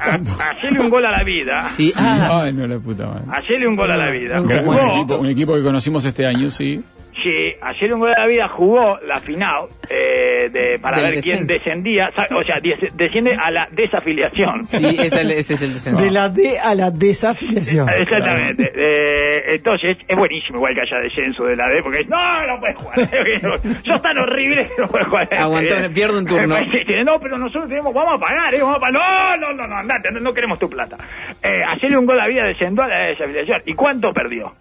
hacerle 0.49 0.79
un 0.81 0.89
gol 0.89 1.05
a 1.05 1.11
la 1.11 1.23
vida, 1.23 1.63
Sí, 1.65 1.91
ah, 1.97 2.41
Ay, 2.43 2.53
no, 2.53 2.67
la 2.67 2.77
puta 2.79 3.05
madre. 3.05 3.21
hacerle 3.31 3.67
un 3.67 3.75
gol 3.75 3.91
a 3.91 3.97
la 3.97 4.09
vida. 4.11 4.41
Un, 4.41 5.11
un 5.19 5.29
equipo 5.29 5.53
que 5.55 5.61
conocimos 5.61 6.03
este 6.05 6.25
año, 6.25 6.49
sí. 6.49 6.64
Sí, 7.23 7.32
ayer 7.62 7.93
un 7.93 8.01
gol 8.01 8.10
de 8.10 8.15
la 8.21 8.28
vida 8.28 8.47
jugó 8.49 8.99
la 9.08 9.21
final 9.21 9.67
eh, 9.89 10.49
de, 10.51 10.78
para 10.80 10.97
Del 10.99 11.13
ver 11.13 11.23
quién 11.23 11.47
descenso. 11.47 11.54
descendía, 11.54 12.10
o 12.36 12.43
sea, 12.43 12.60
des- 12.60 12.93
desciende 12.97 13.34
a 13.41 13.49
la 13.51 13.69
desafiliación. 13.71 14.65
sí, 14.65 14.84
ese, 14.99 15.21
ese 15.39 15.54
es 15.54 15.62
el 15.62 15.73
descenso. 15.73 16.04
De 16.04 16.12
la 16.12 16.28
D 16.28 16.60
a 16.60 16.75
la 16.75 16.91
desafiliación. 16.91 17.88
Exactamente. 17.89 18.69
Eh, 18.75 19.56
entonces, 19.56 19.95
es 20.06 20.17
buenísimo 20.17 20.58
igual 20.58 20.75
que 20.75 20.82
haya 20.82 21.01
descenso 21.01 21.45
de 21.45 21.56
la 21.56 21.69
D, 21.69 21.82
porque 21.84 22.04
no, 22.04 22.47
no 22.47 22.60
puede 22.60 22.73
jugar. 22.73 22.99
Sos 23.86 24.01
tan 24.01 24.17
horrible 24.17 24.67
que 24.75 24.82
no 24.82 24.88
puede 24.89 25.06
jugar. 25.06 25.34
Aguantó, 25.36 25.73
Eh, 25.78 25.89
pierde 25.91 26.17
un 26.17 26.25
turno. 26.25 26.58
No, 27.06 27.19
pero 27.21 27.38
nosotros 27.38 27.69
tenemos, 27.69 27.93
vamos 27.93 28.15
a 28.15 28.19
pagar, 28.19 28.54
eh, 28.54 28.60
vamos 28.62 28.75
a 28.75 28.80
pagar. 28.82 28.93
No, 29.39 29.47
no, 29.47 29.54
no, 29.54 29.67
no, 29.67 29.75
andate, 29.78 30.12
no, 30.12 30.19
no 30.19 30.34
queremos 30.34 30.60
tu 30.60 30.69
plata. 30.69 30.97
Eh, 31.41 31.62
hacerle 31.63 31.97
un 31.97 32.06
gol 32.06 32.19
a 32.19 32.23
la 32.23 32.28
vida 32.28 32.43
descendió 32.43 32.84
a 32.84 32.88
la 32.89 33.06
desafiliación. 33.08 33.62
¿Y 33.65 33.73
cuánto 33.73 34.13
perdió? 34.13 34.54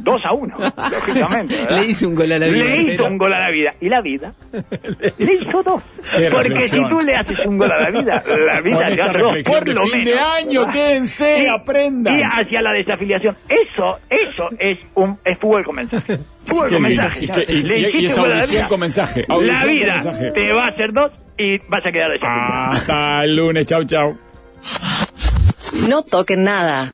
Dos 0.00 0.22
a 0.24 0.32
uno, 0.32 0.54
lógicamente. 0.58 1.56
¿verdad? 1.56 1.80
Le 1.80 1.86
hizo 1.86 2.08
un 2.08 2.14
gol 2.14 2.30
a 2.32 2.38
la 2.38 2.46
vida. 2.46 2.64
Le 2.64 2.76
hizo 2.82 2.86
pero- 2.92 3.06
un 3.06 3.18
gol 3.18 3.32
a 3.32 3.40
la 3.40 3.50
vida. 3.50 3.72
¿Y 3.80 3.88
la 3.88 4.00
vida? 4.00 4.32
Le 5.18 5.32
hizo 5.32 5.62
dos. 5.62 5.82
Qué 6.16 6.28
Porque 6.30 6.48
reflexión. 6.50 6.84
si 6.84 6.90
tú 6.90 7.00
le 7.00 7.16
haces 7.16 7.46
un 7.46 7.58
gol 7.58 7.72
a 7.72 7.78
la 7.80 7.90
vida, 7.90 8.22
la 8.46 8.60
vida 8.60 8.86
hace 8.86 9.18
dos, 9.18 9.36
por 9.44 9.68
lo 9.68 9.82
fin 9.84 9.90
menos. 9.92 10.04
de 10.06 10.18
año, 10.20 10.70
quédense, 10.70 11.42
Y- 11.44 11.46
aprendan. 11.48 12.18
Y 12.18 12.22
hacia 12.22 12.62
la 12.62 12.72
desafiliación. 12.72 13.36
Eso, 13.48 13.98
eso 14.08 14.50
es 14.58 14.78
un 14.94 15.18
es 15.24 15.38
fútbol 15.38 15.64
con 15.64 15.76
mensaje. 15.76 16.18
Fútbol 16.44 16.68
con 16.70 16.82
mensaje. 16.82 17.24
Y 17.24 17.28
que- 17.28 17.52
y- 17.52 17.62
Le 17.62 17.78
y- 17.78 17.82
y 17.82 17.86
hiciste 17.88 18.06
es 18.06 18.16
un 18.16 18.22
gol 18.22 18.32
a 18.32 18.34
la 18.34 18.40
audición 18.42 18.60
vida. 18.60 18.68
con 18.68 18.80
mensaje, 18.80 19.24
La 19.28 19.34
audición 19.34 19.74
vida 19.74 19.92
mensaje. 19.94 20.30
te 20.30 20.52
va 20.52 20.64
a 20.64 20.68
hacer 20.68 20.92
dos 20.92 21.12
y 21.38 21.58
vas 21.68 21.84
a 21.86 21.92
quedar 21.92 22.10
desafiliado. 22.12 22.70
Hasta 22.70 23.24
el 23.24 23.36
lunes, 23.36 23.66
chau, 23.66 23.84
chau. 23.84 24.16
No 25.88 26.02
toquen 26.02 26.44
nada. 26.44 26.84